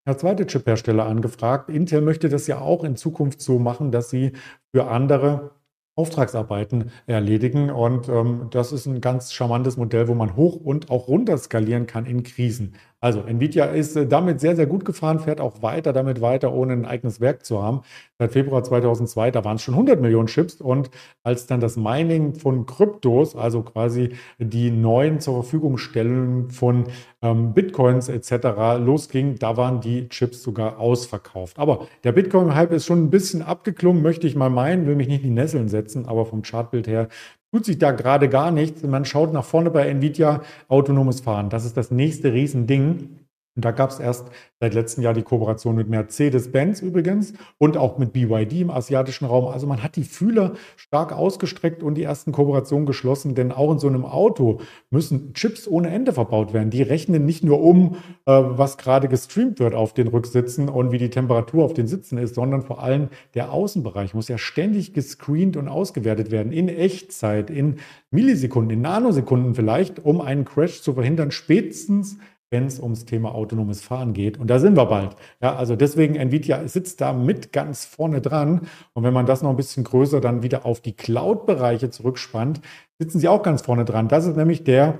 [0.05, 1.69] der zweite Chip-Hersteller angefragt.
[1.69, 4.33] Intel möchte das ja auch in Zukunft so machen, dass sie
[4.73, 5.51] für andere
[5.95, 7.69] Auftragsarbeiten erledigen.
[7.69, 11.87] Und ähm, das ist ein ganz charmantes Modell, wo man hoch und auch runter skalieren
[11.87, 12.75] kann in Krisen.
[13.03, 16.71] Also Nvidia ist äh, damit sehr, sehr gut gefahren, fährt auch weiter damit weiter, ohne
[16.71, 17.81] ein eigenes Werk zu haben.
[18.17, 20.89] Seit Februar 2002, da waren es schon 100 Millionen Chips und
[21.21, 26.85] als dann das Mining von Kryptos, also quasi die neuen zur Verfügung stellen von
[27.21, 28.79] ähm, Bitcoins etc.
[28.79, 31.59] losging, da waren die Chips sogar ausverkauft.
[31.59, 35.25] Aber der Bitcoin-Hype ist schon ein bisschen abgeklungen, möchte ich mal meinen, will mich nicht
[35.25, 37.09] in die Nesseln setzen, aber vom Chartbild her
[37.53, 38.81] tut sich da gerade gar nichts.
[38.81, 41.51] Man schaut nach vorne bei Nvidia, autonomes Fahren.
[41.51, 43.22] Das ist das nächste Riesending.
[43.55, 47.99] Und da gab es erst seit letztem Jahr die Kooperation mit Mercedes-Benz übrigens und auch
[47.99, 49.45] mit BYD im asiatischen Raum.
[49.45, 53.77] Also man hat die Fühler stark ausgestreckt und die ersten Kooperationen geschlossen, denn auch in
[53.77, 56.71] so einem Auto müssen Chips ohne Ende verbaut werden.
[56.71, 60.97] Die rechnen nicht nur um, äh, was gerade gestreamt wird auf den Rücksitzen und wie
[60.97, 65.57] die Temperatur auf den Sitzen ist, sondern vor allem der Außenbereich muss ja ständig gescreent
[65.57, 67.75] und ausgewertet werden in Echtzeit, in
[68.09, 72.17] Millisekunden, in Nanosekunden vielleicht, um einen Crash zu verhindern, spätestens
[72.53, 74.39] wenn es ums Thema autonomes Fahren geht.
[74.39, 75.17] Und da sind wir bald.
[75.41, 78.67] Ja, also deswegen Nvidia sitzt da mit ganz vorne dran.
[78.93, 82.61] Und wenn man das noch ein bisschen größer dann wieder auf die Cloud-Bereiche zurückspannt,
[82.99, 84.07] sitzen sie auch ganz vorne dran.
[84.07, 84.99] Das ist nämlich der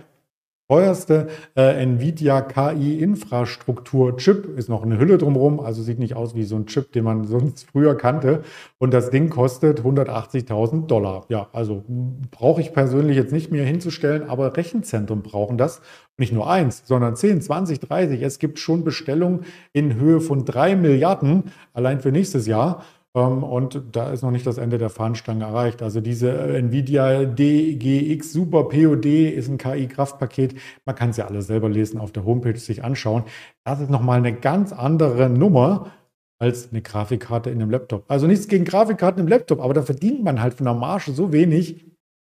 [0.68, 4.57] teuerste äh, Nvidia KI-Infrastruktur-Chip.
[4.57, 7.26] Ist noch eine Hülle drumherum, also sieht nicht aus wie so ein Chip, den man
[7.26, 8.43] sonst früher kannte.
[8.80, 11.26] Und das Ding kostet 180.000 Dollar.
[11.30, 11.84] Ja, also
[12.32, 15.82] brauche ich persönlich jetzt nicht mehr hinzustellen, aber Rechenzentren brauchen das.
[16.18, 18.22] Nicht nur eins, sondern 10, 20, 30.
[18.22, 22.84] Es gibt schon Bestellungen in Höhe von drei Milliarden allein für nächstes Jahr.
[23.16, 25.82] Ähm, und da ist noch nicht das Ende der Fahnenstange erreicht.
[25.82, 30.55] Also diese äh, Nvidia DGX Super POD ist ein KI-Kraftpaket.
[30.86, 33.24] Man kann es ja alles selber lesen, auf der Homepage sich anschauen.
[33.64, 35.91] Das ist nochmal eine ganz andere Nummer
[36.39, 38.05] als eine Grafikkarte in einem Laptop.
[38.09, 41.32] Also nichts gegen Grafikkarten im Laptop, aber da verdient man halt von der Marge so
[41.32, 41.86] wenig.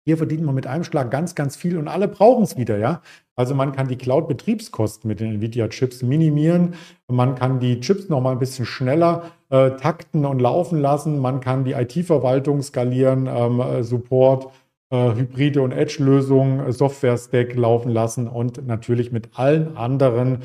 [0.04, 3.02] Hier verdient man mit einem Schlag ganz, ganz viel und alle brauchen es wieder, ja.
[3.36, 6.74] Also man kann die Cloud-Betriebskosten mit den NVIDIA-Chips minimieren.
[7.08, 11.18] Man kann die Chips noch mal ein bisschen schneller äh, takten und laufen lassen.
[11.18, 14.50] Man kann die IT-Verwaltung skalieren, ähm, äh, Support,
[14.90, 20.38] äh, Hybride und Edge-Lösungen, Software-Stack laufen lassen und natürlich mit allen anderen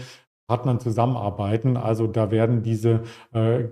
[0.50, 1.78] Partnern zusammenarbeiten.
[1.78, 3.04] Also da werden diese
[3.34, 3.66] äh,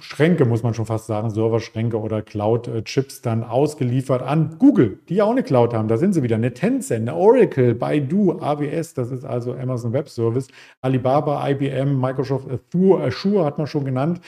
[0.00, 5.24] Schränke, muss man schon fast sagen, Serverschränke oder Cloud-Chips dann ausgeliefert an Google, die ja
[5.24, 5.88] auch eine Cloud haben.
[5.88, 6.36] Da sind sie wieder.
[6.36, 10.48] Eine Tencent, eine Oracle, Baidu, AWS, das ist also Amazon Web Service,
[10.82, 14.20] Alibaba, IBM, Microsoft Azure, Azure hat man schon genannt.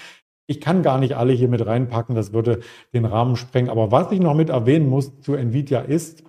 [0.46, 2.60] Ich kann gar nicht alle hier mit reinpacken, das würde
[2.92, 3.70] den Rahmen sprengen.
[3.70, 6.22] Aber was ich noch mit erwähnen muss zu Nvidia ist,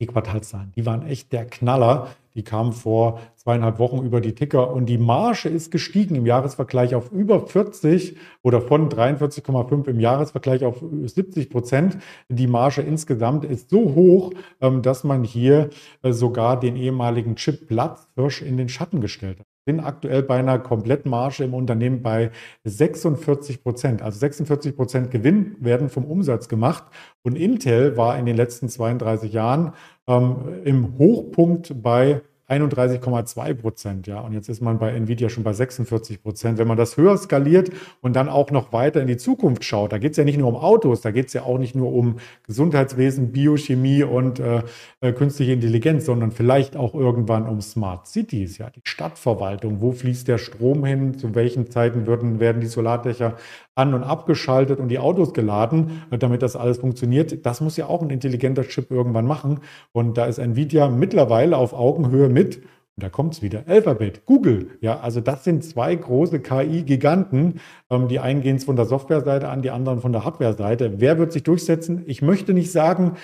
[0.00, 2.08] die Quartalszahlen, die waren echt der Knaller.
[2.34, 6.94] Die kamen vor zweieinhalb Wochen über die Ticker und die Marge ist gestiegen im Jahresvergleich
[6.94, 11.96] auf über 40 oder von 43,5 im Jahresvergleich auf 70 Prozent.
[12.28, 15.70] Die Marge insgesamt ist so hoch, ähm, dass man hier
[16.02, 20.60] äh, sogar den ehemaligen Chip Platzhirsch in den Schatten gestellt hat sind aktuell bei einer
[20.60, 22.30] Komplettmarge im Unternehmen bei
[22.64, 24.00] 46 Prozent.
[24.00, 26.84] Also 46 Prozent Gewinn werden vom Umsatz gemacht.
[27.22, 29.72] Und Intel war in den letzten 32 Jahren
[30.06, 34.20] ähm, im Hochpunkt bei 31,2 Prozent, ja.
[34.20, 36.58] Und jetzt ist man bei Nvidia schon bei 46 Prozent.
[36.58, 37.70] Wenn man das höher skaliert
[38.02, 40.48] und dann auch noch weiter in die Zukunft schaut, da geht es ja nicht nur
[40.48, 44.62] um Autos, da geht es ja auch nicht nur um Gesundheitswesen, Biochemie und äh,
[45.06, 49.80] äh, künstliche Intelligenz, sondern vielleicht auch irgendwann um Smart Cities, ja, die Stadtverwaltung.
[49.80, 51.18] Wo fließt der Strom hin?
[51.18, 53.36] Zu welchen Zeiten würden, werden die Solardächer
[53.74, 57.46] an- und abgeschaltet und die Autos geladen, äh, damit das alles funktioniert?
[57.46, 59.60] Das muss ja auch ein intelligenter Chip irgendwann machen.
[59.92, 62.62] Und da ist Nvidia mittlerweile auf Augenhöhe mit.
[62.96, 63.64] Und da kommt es wieder.
[63.66, 64.70] Alphabet, Google.
[64.80, 67.60] Ja, also das sind zwei große KI-Giganten.
[67.90, 70.94] Ähm, die einen gehen von der Softwareseite an, die anderen von der Hardware-Seite.
[70.96, 72.04] Wer wird sich durchsetzen?
[72.06, 73.16] Ich möchte nicht sagen,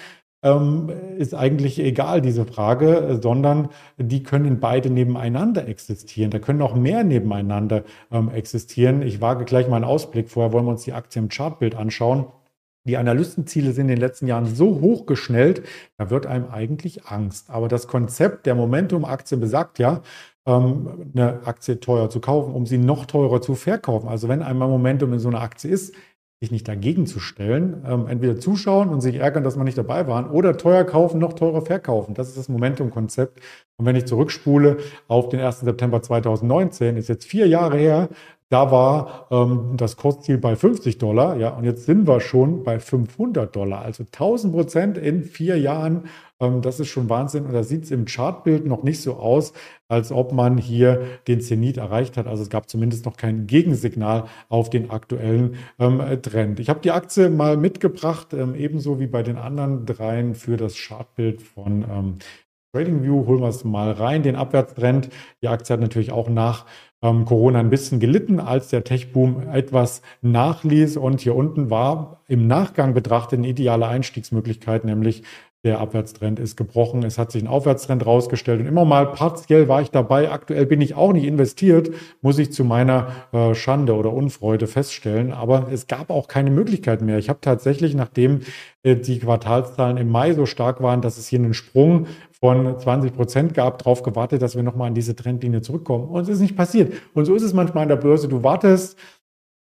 [1.19, 6.33] ist eigentlich egal, diese Frage, sondern die können beide nebeneinander existieren.
[6.33, 9.03] Da können auch mehr nebeneinander ähm, existieren.
[9.03, 10.31] Ich wage gleich mal einen Ausblick.
[10.31, 12.27] Vorher wollen wir uns die Aktie im Chartbild anschauen.
[12.85, 15.63] Die Analystenziele sind in den letzten Jahren so hoch geschnellt,
[15.99, 17.49] da wird einem eigentlich Angst.
[17.49, 20.03] Aber das Konzept der Momentum-Aktien besagt ja,
[20.47, 24.09] ähm, eine Aktie teuer zu kaufen, um sie noch teurer zu verkaufen.
[24.09, 25.95] Also wenn einmal Momentum in so einer Aktie ist,
[26.43, 30.09] sich nicht dagegen zu stellen, ähm, entweder zuschauen und sich ärgern, dass man nicht dabei
[30.09, 32.15] war, oder teuer kaufen, noch teurer verkaufen.
[32.15, 33.39] Das ist das Momentum-Konzept.
[33.77, 35.61] Und wenn ich zurückspule auf den 1.
[35.61, 38.09] September 2019, ist jetzt vier Jahre her,
[38.53, 42.79] da war ähm, das Kursziel bei 50 Dollar, ja, und jetzt sind wir schon bei
[42.79, 46.05] 500 Dollar, also 1000 Prozent in vier Jahren.
[46.39, 47.47] Ähm, das ist schon Wahnsinn.
[47.47, 49.55] Und da sieht es im Chartbild noch nicht so aus,
[49.89, 52.27] als ob man hier den Zenit erreicht hat.
[52.27, 56.61] Also es gab zumindest noch kein Gegensignal auf den aktuellen ähm, Trend.
[56.61, 60.77] Ich habe die Aktie mal mitgebracht, ähm, ebenso wie bei den anderen dreien für das
[60.77, 62.19] Chartbild von ähm,
[62.75, 63.27] TradingView.
[63.27, 65.09] Holen wir es mal rein, den Abwärtstrend.
[65.41, 66.67] Die Aktie hat natürlich auch nach
[67.03, 70.97] ähm, Corona ein bisschen gelitten, als der Tech-Boom etwas nachließ.
[70.97, 75.23] Und hier unten war im Nachgang betrachtet eine ideale Einstiegsmöglichkeit, nämlich
[75.65, 77.05] der Abwärtstrend ist gebrochen.
[77.05, 80.31] Es hat sich ein Aufwärtstrend rausgestellt und immer mal partiell war ich dabei.
[80.31, 81.91] Aktuell bin ich auch nicht investiert,
[82.21, 85.33] muss ich zu meiner äh, Schande oder Unfreude feststellen.
[85.33, 87.19] Aber es gab auch keine Möglichkeit mehr.
[87.19, 88.41] Ich habe tatsächlich, nachdem
[88.83, 92.07] äh, die Quartalszahlen im Mai so stark waren, dass es hier einen Sprung
[92.41, 96.09] von 20 Prozent gab, darauf gewartet, dass wir nochmal an diese Trendlinie zurückkommen.
[96.09, 96.93] Und es ist nicht passiert.
[97.15, 98.27] Und so ist es manchmal an der Börse.
[98.27, 98.99] Du wartest,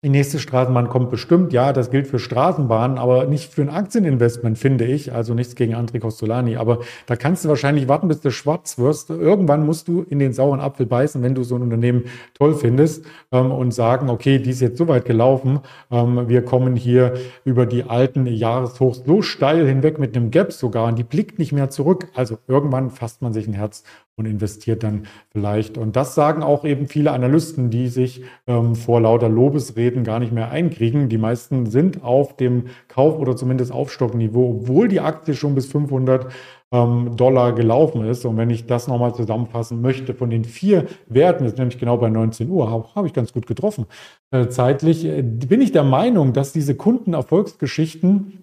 [0.04, 1.54] die nächste Straßenbahn kommt bestimmt.
[1.54, 5.14] Ja, das gilt für Straßenbahnen, aber nicht für ein Aktieninvestment, finde ich.
[5.14, 6.58] Also nichts gegen André Costolani.
[6.58, 9.10] Aber da kannst du wahrscheinlich warten, bis du schwarz wirst.
[9.10, 13.06] Irgendwann musst du in den sauren Apfel beißen, wenn du so ein Unternehmen toll findest
[13.32, 15.62] ähm, und sagen, okay, die ist jetzt so weit gelaufen.
[15.90, 17.14] Ähm, wir kommen hier
[17.46, 21.54] über die alten Jahreshochs so steil hinweg mit einem Gap sogar und die blickt nicht
[21.54, 22.10] mehr zurück.
[22.14, 23.84] Also irgendwann fasst man sich ein Herz
[24.16, 25.78] und investiert dann vielleicht.
[25.78, 30.32] Und das sagen auch eben viele Analysten, die sich ähm, vor lauter Lobesreden gar nicht
[30.32, 31.10] mehr einkriegen.
[31.10, 36.32] Die meisten sind auf dem Kauf- oder zumindest Aufstockniveau, obwohl die Aktie schon bis 500
[36.72, 38.26] ähm, Dollar gelaufen ist.
[38.26, 41.98] Und wenn ich das nochmal zusammenfassen möchte, von den vier Werten, das ist nämlich genau
[41.98, 43.86] bei 19 Uhr, habe hab ich ganz gut getroffen.
[44.32, 48.43] Äh, zeitlich äh, bin ich der Meinung, dass diese Kundenerfolgsgeschichten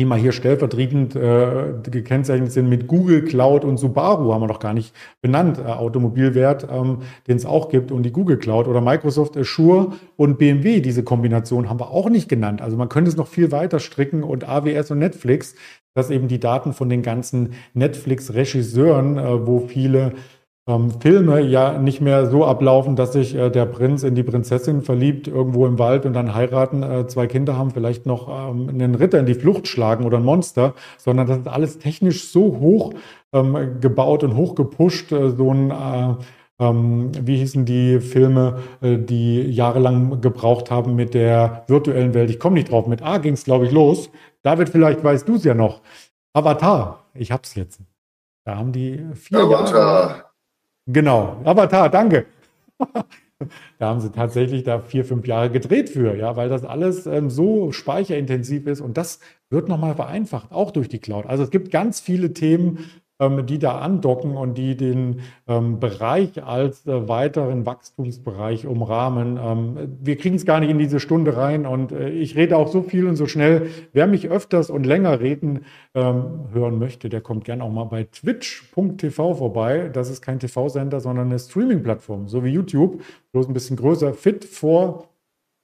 [0.00, 4.58] die mal hier stellvertretend äh, gekennzeichnet sind mit Google Cloud und Subaru, haben wir noch
[4.58, 8.80] gar nicht benannt, äh, Automobilwert, ähm, den es auch gibt und die Google Cloud oder
[8.80, 12.62] Microsoft Azure und BMW, diese Kombination haben wir auch nicht genannt.
[12.62, 15.54] Also man könnte es noch viel weiter stricken und AWS und Netflix,
[15.92, 20.14] dass eben die Daten von den ganzen Netflix-Regisseuren, äh, wo viele
[20.70, 24.82] ähm, Filme ja nicht mehr so ablaufen, dass sich äh, der Prinz in die Prinzessin
[24.82, 28.94] verliebt, irgendwo im Wald und dann heiraten, äh, zwei Kinder haben, vielleicht noch ähm, einen
[28.94, 32.94] Ritter in die Flucht schlagen oder ein Monster, sondern das ist alles technisch so hoch
[33.32, 36.14] ähm, gebaut und hoch gepusht, äh, so ein äh,
[36.60, 42.28] ähm, wie hießen die Filme, äh, die jahrelang gebraucht haben mit der virtuellen Welt?
[42.28, 42.86] Ich komme nicht drauf.
[42.86, 44.10] Mit A ging es, glaube ich, los.
[44.42, 45.80] David, vielleicht weißt du es ja noch.
[46.34, 47.80] Avatar, ich hab's jetzt.
[48.44, 49.74] Da haben die vier Avatar.
[49.74, 50.29] Jahre.
[50.92, 52.26] Genau, Avatar, danke.
[53.78, 57.30] da haben sie tatsächlich da vier, fünf Jahre gedreht für, ja, weil das alles ähm,
[57.30, 59.20] so speicherintensiv ist und das
[59.50, 61.26] wird nochmal vereinfacht, auch durch die Cloud.
[61.26, 62.90] Also es gibt ganz viele Themen,
[63.46, 69.38] die da andocken und die den ähm, Bereich als äh, weiteren Wachstumsbereich umrahmen.
[69.42, 72.68] Ähm, wir kriegen es gar nicht in diese Stunde rein und äh, ich rede auch
[72.68, 73.68] so viel und so schnell.
[73.92, 78.04] Wer mich öfters und länger reden ähm, hören möchte, der kommt gerne auch mal bei
[78.04, 79.90] twitch.tv vorbei.
[79.92, 83.02] Das ist kein TV-Sender, sondern eine Streaming-Plattform, so wie YouTube,
[83.32, 84.14] bloß ein bisschen größer.
[84.14, 85.10] Fit for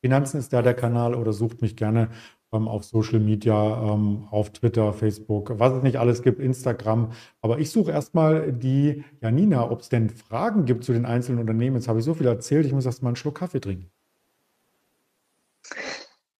[0.02, 2.11] Finanzen ist da der Kanal oder sucht mich gerne ähm,
[2.51, 7.12] auf Social Media, ähm, auf Twitter, Facebook, was es nicht alles gibt, Instagram.
[7.40, 11.76] Aber ich suche erstmal die Janina, ob es denn Fragen gibt zu den einzelnen Unternehmen.
[11.76, 13.90] Jetzt habe ich so viel erzählt, ich muss erst mal einen Schluck Kaffee trinken.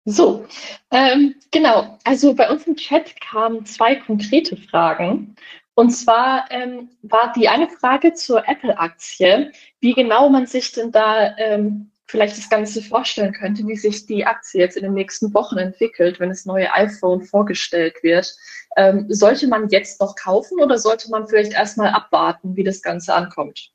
[0.05, 0.47] So,
[0.93, 1.99] ähm, genau.
[2.05, 5.35] Also bei uns im Chat kamen zwei konkrete Fragen.
[5.75, 11.37] Und zwar ähm, war die eine Frage zur Apple-Aktie, wie genau man sich denn da
[11.37, 15.59] ähm, vielleicht das Ganze vorstellen könnte, wie sich die Aktie jetzt in den nächsten Wochen
[15.59, 18.35] entwickelt, wenn das neue iPhone vorgestellt wird.
[18.77, 23.15] Ähm, sollte man jetzt noch kaufen oder sollte man vielleicht erstmal abwarten, wie das Ganze
[23.15, 23.73] ankommt?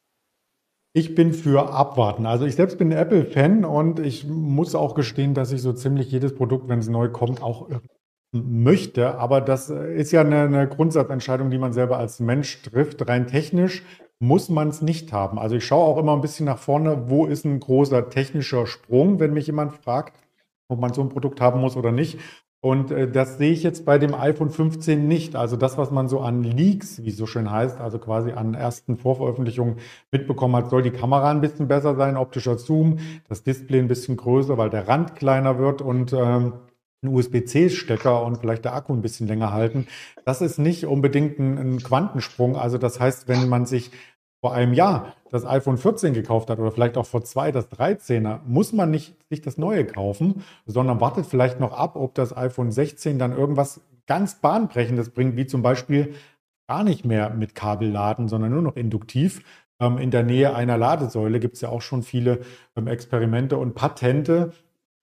[0.93, 2.25] Ich bin für abwarten.
[2.25, 6.35] Also ich selbst bin Apple-Fan und ich muss auch gestehen, dass ich so ziemlich jedes
[6.35, 7.69] Produkt, wenn es neu kommt, auch
[8.33, 9.15] möchte.
[9.15, 13.07] Aber das ist ja eine, eine Grundsatzentscheidung, die man selber als Mensch trifft.
[13.07, 13.83] Rein technisch
[14.21, 15.39] muss man es nicht haben.
[15.39, 19.19] Also ich schaue auch immer ein bisschen nach vorne, wo ist ein großer technischer Sprung,
[19.19, 20.15] wenn mich jemand fragt,
[20.69, 22.19] ob man so ein Produkt haben muss oder nicht.
[22.63, 25.35] Und äh, das sehe ich jetzt bei dem iPhone 15 nicht.
[25.35, 28.53] Also das, was man so an Leaks, wie es so schön heißt, also quasi an
[28.53, 29.77] ersten Vorveröffentlichungen
[30.11, 34.17] mitbekommen hat, soll die Kamera ein bisschen besser sein, optischer Zoom, das Display ein bisschen
[34.17, 36.53] größer, weil der Rand kleiner wird und ähm,
[37.03, 39.87] ein USB-C-Stecker und vielleicht der Akku ein bisschen länger halten.
[40.23, 42.55] Das ist nicht unbedingt ein, ein Quantensprung.
[42.55, 43.89] Also das heißt, wenn man sich
[44.41, 48.39] vor einem Jahr das iPhone 14 gekauft hat oder vielleicht auch vor zwei das 13er,
[48.45, 52.71] muss man nicht sich das neue kaufen, sondern wartet vielleicht noch ab, ob das iPhone
[52.71, 56.15] 16 dann irgendwas ganz Bahnbrechendes bringt, wie zum Beispiel
[56.67, 59.43] gar nicht mehr mit Kabel laden, sondern nur noch induktiv.
[59.79, 62.41] Ähm, in der Nähe einer Ladesäule gibt es ja auch schon viele
[62.75, 64.53] ähm, Experimente und Patente,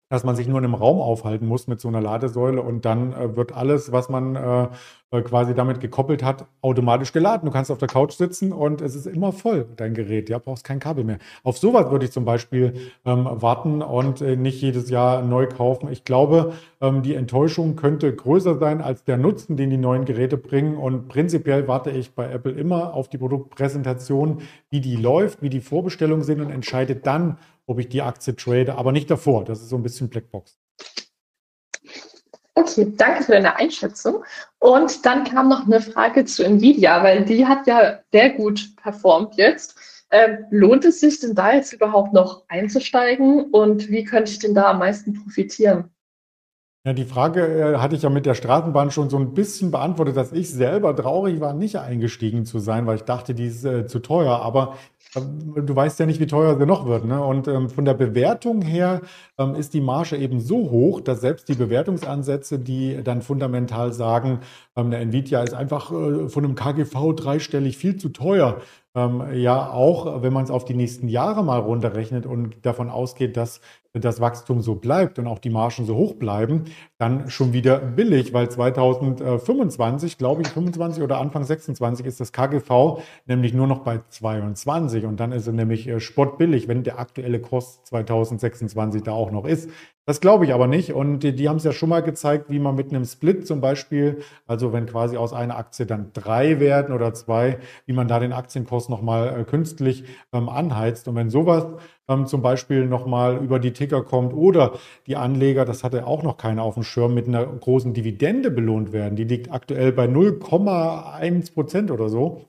[0.09, 3.13] dass man sich nur in einem Raum aufhalten muss mit so einer Ladesäule und dann
[3.13, 4.69] äh, wird alles, was man äh,
[5.11, 7.47] äh, quasi damit gekoppelt hat, automatisch geladen.
[7.47, 10.29] Du kannst auf der Couch sitzen und es ist immer voll, dein Gerät.
[10.29, 11.19] Ja, brauchst kein Kabel mehr.
[11.45, 12.75] Auf sowas würde ich zum Beispiel
[13.07, 15.91] ähm, warten und äh, nicht jedes Jahr neu kaufen.
[15.91, 16.53] Ich glaube,
[16.83, 20.77] ähm, die Enttäuschung könnte größer sein als der Nutzen, den die neuen Geräte bringen.
[20.77, 25.61] Und prinzipiell warte ich bei Apple immer auf die Produktpräsentation, wie die läuft, wie die
[25.61, 27.39] Vorbestellungen sind und entscheide dann,
[27.69, 29.45] ob ich die Aktie trade, aber nicht davor.
[29.45, 30.59] Das ist so ein bisschen Blackbox.
[32.55, 34.25] Okay, danke für deine Einschätzung.
[34.59, 39.37] Und dann kam noch eine Frage zu Nvidia, weil die hat ja sehr gut performt
[39.37, 39.79] jetzt.
[40.11, 44.55] Ähm, lohnt es sich denn da jetzt überhaupt noch einzusteigen und wie könnte ich denn
[44.55, 45.91] da am meisten profitieren?
[46.89, 50.17] Ja, die Frage äh, hatte ich ja mit der Straßenbahn schon so ein bisschen beantwortet,
[50.17, 53.87] dass ich selber traurig war, nicht eingestiegen zu sein, weil ich dachte, die ist äh,
[53.87, 54.41] zu teuer.
[54.41, 54.73] Aber
[55.15, 57.05] du weißt ja nicht, wie teuer sie noch wird.
[57.05, 57.23] Ne?
[57.23, 59.03] Und ähm, von der Bewertung her
[59.37, 64.41] ähm, ist die Marge eben so hoch, dass selbst die Bewertungsansätze, die dann fundamental sagen,
[64.75, 68.63] ähm, der Nvidia ist einfach äh, von einem KGV dreistellig viel zu teuer,
[68.95, 73.37] ähm, ja auch, wenn man es auf die nächsten Jahre mal runterrechnet und davon ausgeht,
[73.37, 73.61] dass
[74.01, 76.65] das Wachstum so bleibt und auch die Margen so hoch bleiben,
[76.99, 83.01] dann schon wieder billig, weil 2025, glaube ich, 25 oder Anfang 26 ist das KGV
[83.27, 87.41] nämlich nur noch bei 22 und dann ist es nämlich äh, spottbillig, wenn der aktuelle
[87.41, 89.71] Kurs 2026 da auch noch ist.
[90.09, 90.95] Das glaube ich aber nicht.
[90.95, 93.61] Und die, die haben es ja schon mal gezeigt, wie man mit einem Split zum
[93.61, 98.19] Beispiel, also wenn quasi aus einer Aktie dann drei werden oder zwei, wie man da
[98.19, 101.09] den Aktienkurs nochmal äh, künstlich ähm, anheizt.
[101.09, 101.67] Und wenn sowas
[102.09, 106.39] ähm, zum Beispiel nochmal über die Ticker kommt oder die Anleger, das hatte auch noch
[106.39, 111.53] keiner auf dem Schirm, mit einer großen Dividende belohnt werden, die liegt aktuell bei 0,1
[111.53, 112.47] Prozent oder so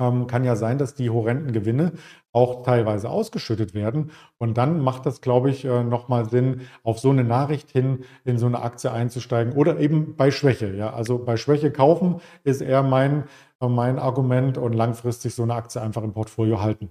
[0.00, 1.92] ähm, kann ja sein, dass die horrenden Gewinne
[2.32, 4.12] auch teilweise ausgeschüttet werden.
[4.38, 8.38] Und dann macht das, glaube ich, äh, nochmal Sinn, auf so eine Nachricht hin in
[8.38, 10.74] so eine Aktie einzusteigen oder eben bei Schwäche.
[10.74, 13.24] Ja, also bei Schwäche kaufen ist eher mein,
[13.60, 16.90] äh, mein Argument und langfristig so eine Aktie einfach im Portfolio halten.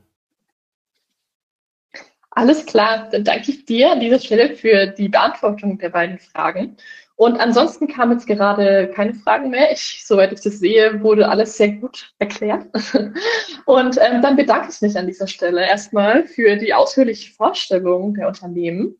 [2.31, 6.77] Alles klar, dann danke ich dir an dieser Stelle für die Beantwortung der beiden Fragen.
[7.19, 9.73] Und ansonsten kam jetzt gerade keine Fragen mehr.
[9.73, 12.67] Ich, soweit ich das sehe, wurde alles sehr gut erklärt.
[13.65, 18.29] Und ähm, dann bedanke ich mich an dieser Stelle erstmal für die ausführliche Vorstellung der
[18.29, 18.95] Unternehmen.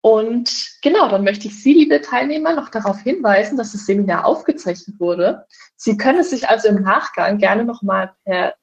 [0.00, 4.98] Und genau, dann möchte ich Sie, liebe Teilnehmer, noch darauf hinweisen, dass das Seminar aufgezeichnet
[4.98, 5.46] wurde.
[5.76, 8.56] Sie können es sich also im Nachgang gerne nochmal per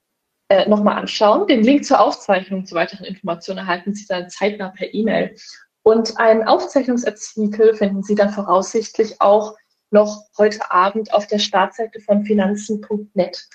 [0.49, 1.47] äh, nochmal anschauen.
[1.47, 5.37] Den Link zur Aufzeichnung zu weiteren Informationen erhalten Sie dann zeitnah per E-Mail.
[5.83, 9.55] Und einen Aufzeichnungsartikel finden Sie dann voraussichtlich auch
[9.91, 13.47] noch heute Abend auf der Startseite von finanzen.net.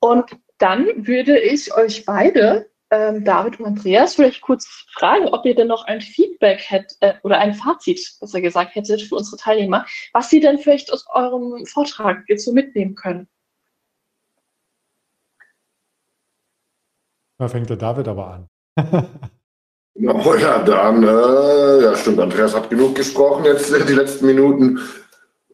[0.00, 5.54] Und dann würde ich euch beide, ähm, David und Andreas, vielleicht kurz fragen, ob ihr
[5.54, 9.86] denn noch ein Feedback hättet äh, oder ein Fazit, besser gesagt, hättet für unsere Teilnehmer,
[10.12, 13.28] was sie denn vielleicht aus eurem Vortrag so mitnehmen können.
[17.38, 18.48] Da fängt der David aber an.
[19.98, 24.80] ja, dann, äh, ja stimmt, Andreas hat genug gesprochen jetzt die letzten Minuten.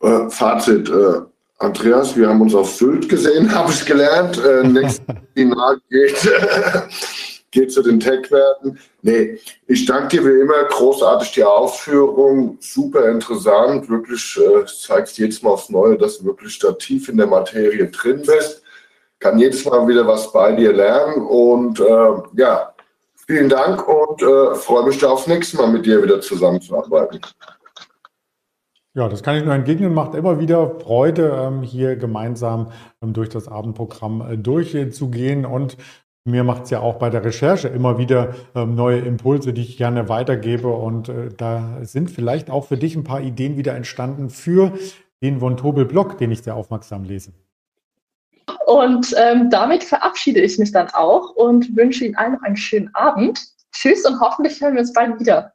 [0.01, 1.21] Äh, Fazit, äh,
[1.59, 4.43] Andreas, wir haben uns auf Sylt gesehen, habe ich gelernt.
[4.45, 6.17] Äh, nächstes Final geht,
[7.53, 8.79] geht zu den Tech-Werten.
[9.03, 9.39] Nee,
[9.69, 15.51] ich danke dir wie immer, großartig die Ausführung, super interessant, wirklich äh, zeigst jedes Mal
[15.51, 18.63] aufs Neue, dass du wirklich da tief in der Materie drin bist.
[19.21, 22.72] Kann jedes Mal wieder was bei dir lernen und äh, ja,
[23.33, 27.19] vielen Dank und äh, freue mich da aufs nächste Mal mit dir wieder zusammenzuarbeiten.
[28.95, 29.95] Ja, das kann ich nur entgegnen.
[29.95, 32.73] Macht immer wieder Freude, ähm, hier gemeinsam
[33.03, 35.47] ähm, durch das Abendprogramm äh, durchzugehen.
[35.47, 35.79] Und
[36.27, 39.79] mir macht es ja auch bei der Recherche immer wieder ähm, neue Impulse, die ich
[39.79, 40.69] gerne weitergebe.
[40.69, 44.75] Und äh, da sind vielleicht auch für dich ein paar Ideen wieder entstanden für
[45.23, 47.33] den Von Tobel-Blog, den ich sehr aufmerksam lese.
[48.67, 52.95] Und ähm, damit verabschiede ich mich dann auch und wünsche Ihnen allen noch einen schönen
[52.95, 53.41] Abend.
[53.73, 55.53] Tschüss und hoffentlich hören wir uns bald wieder.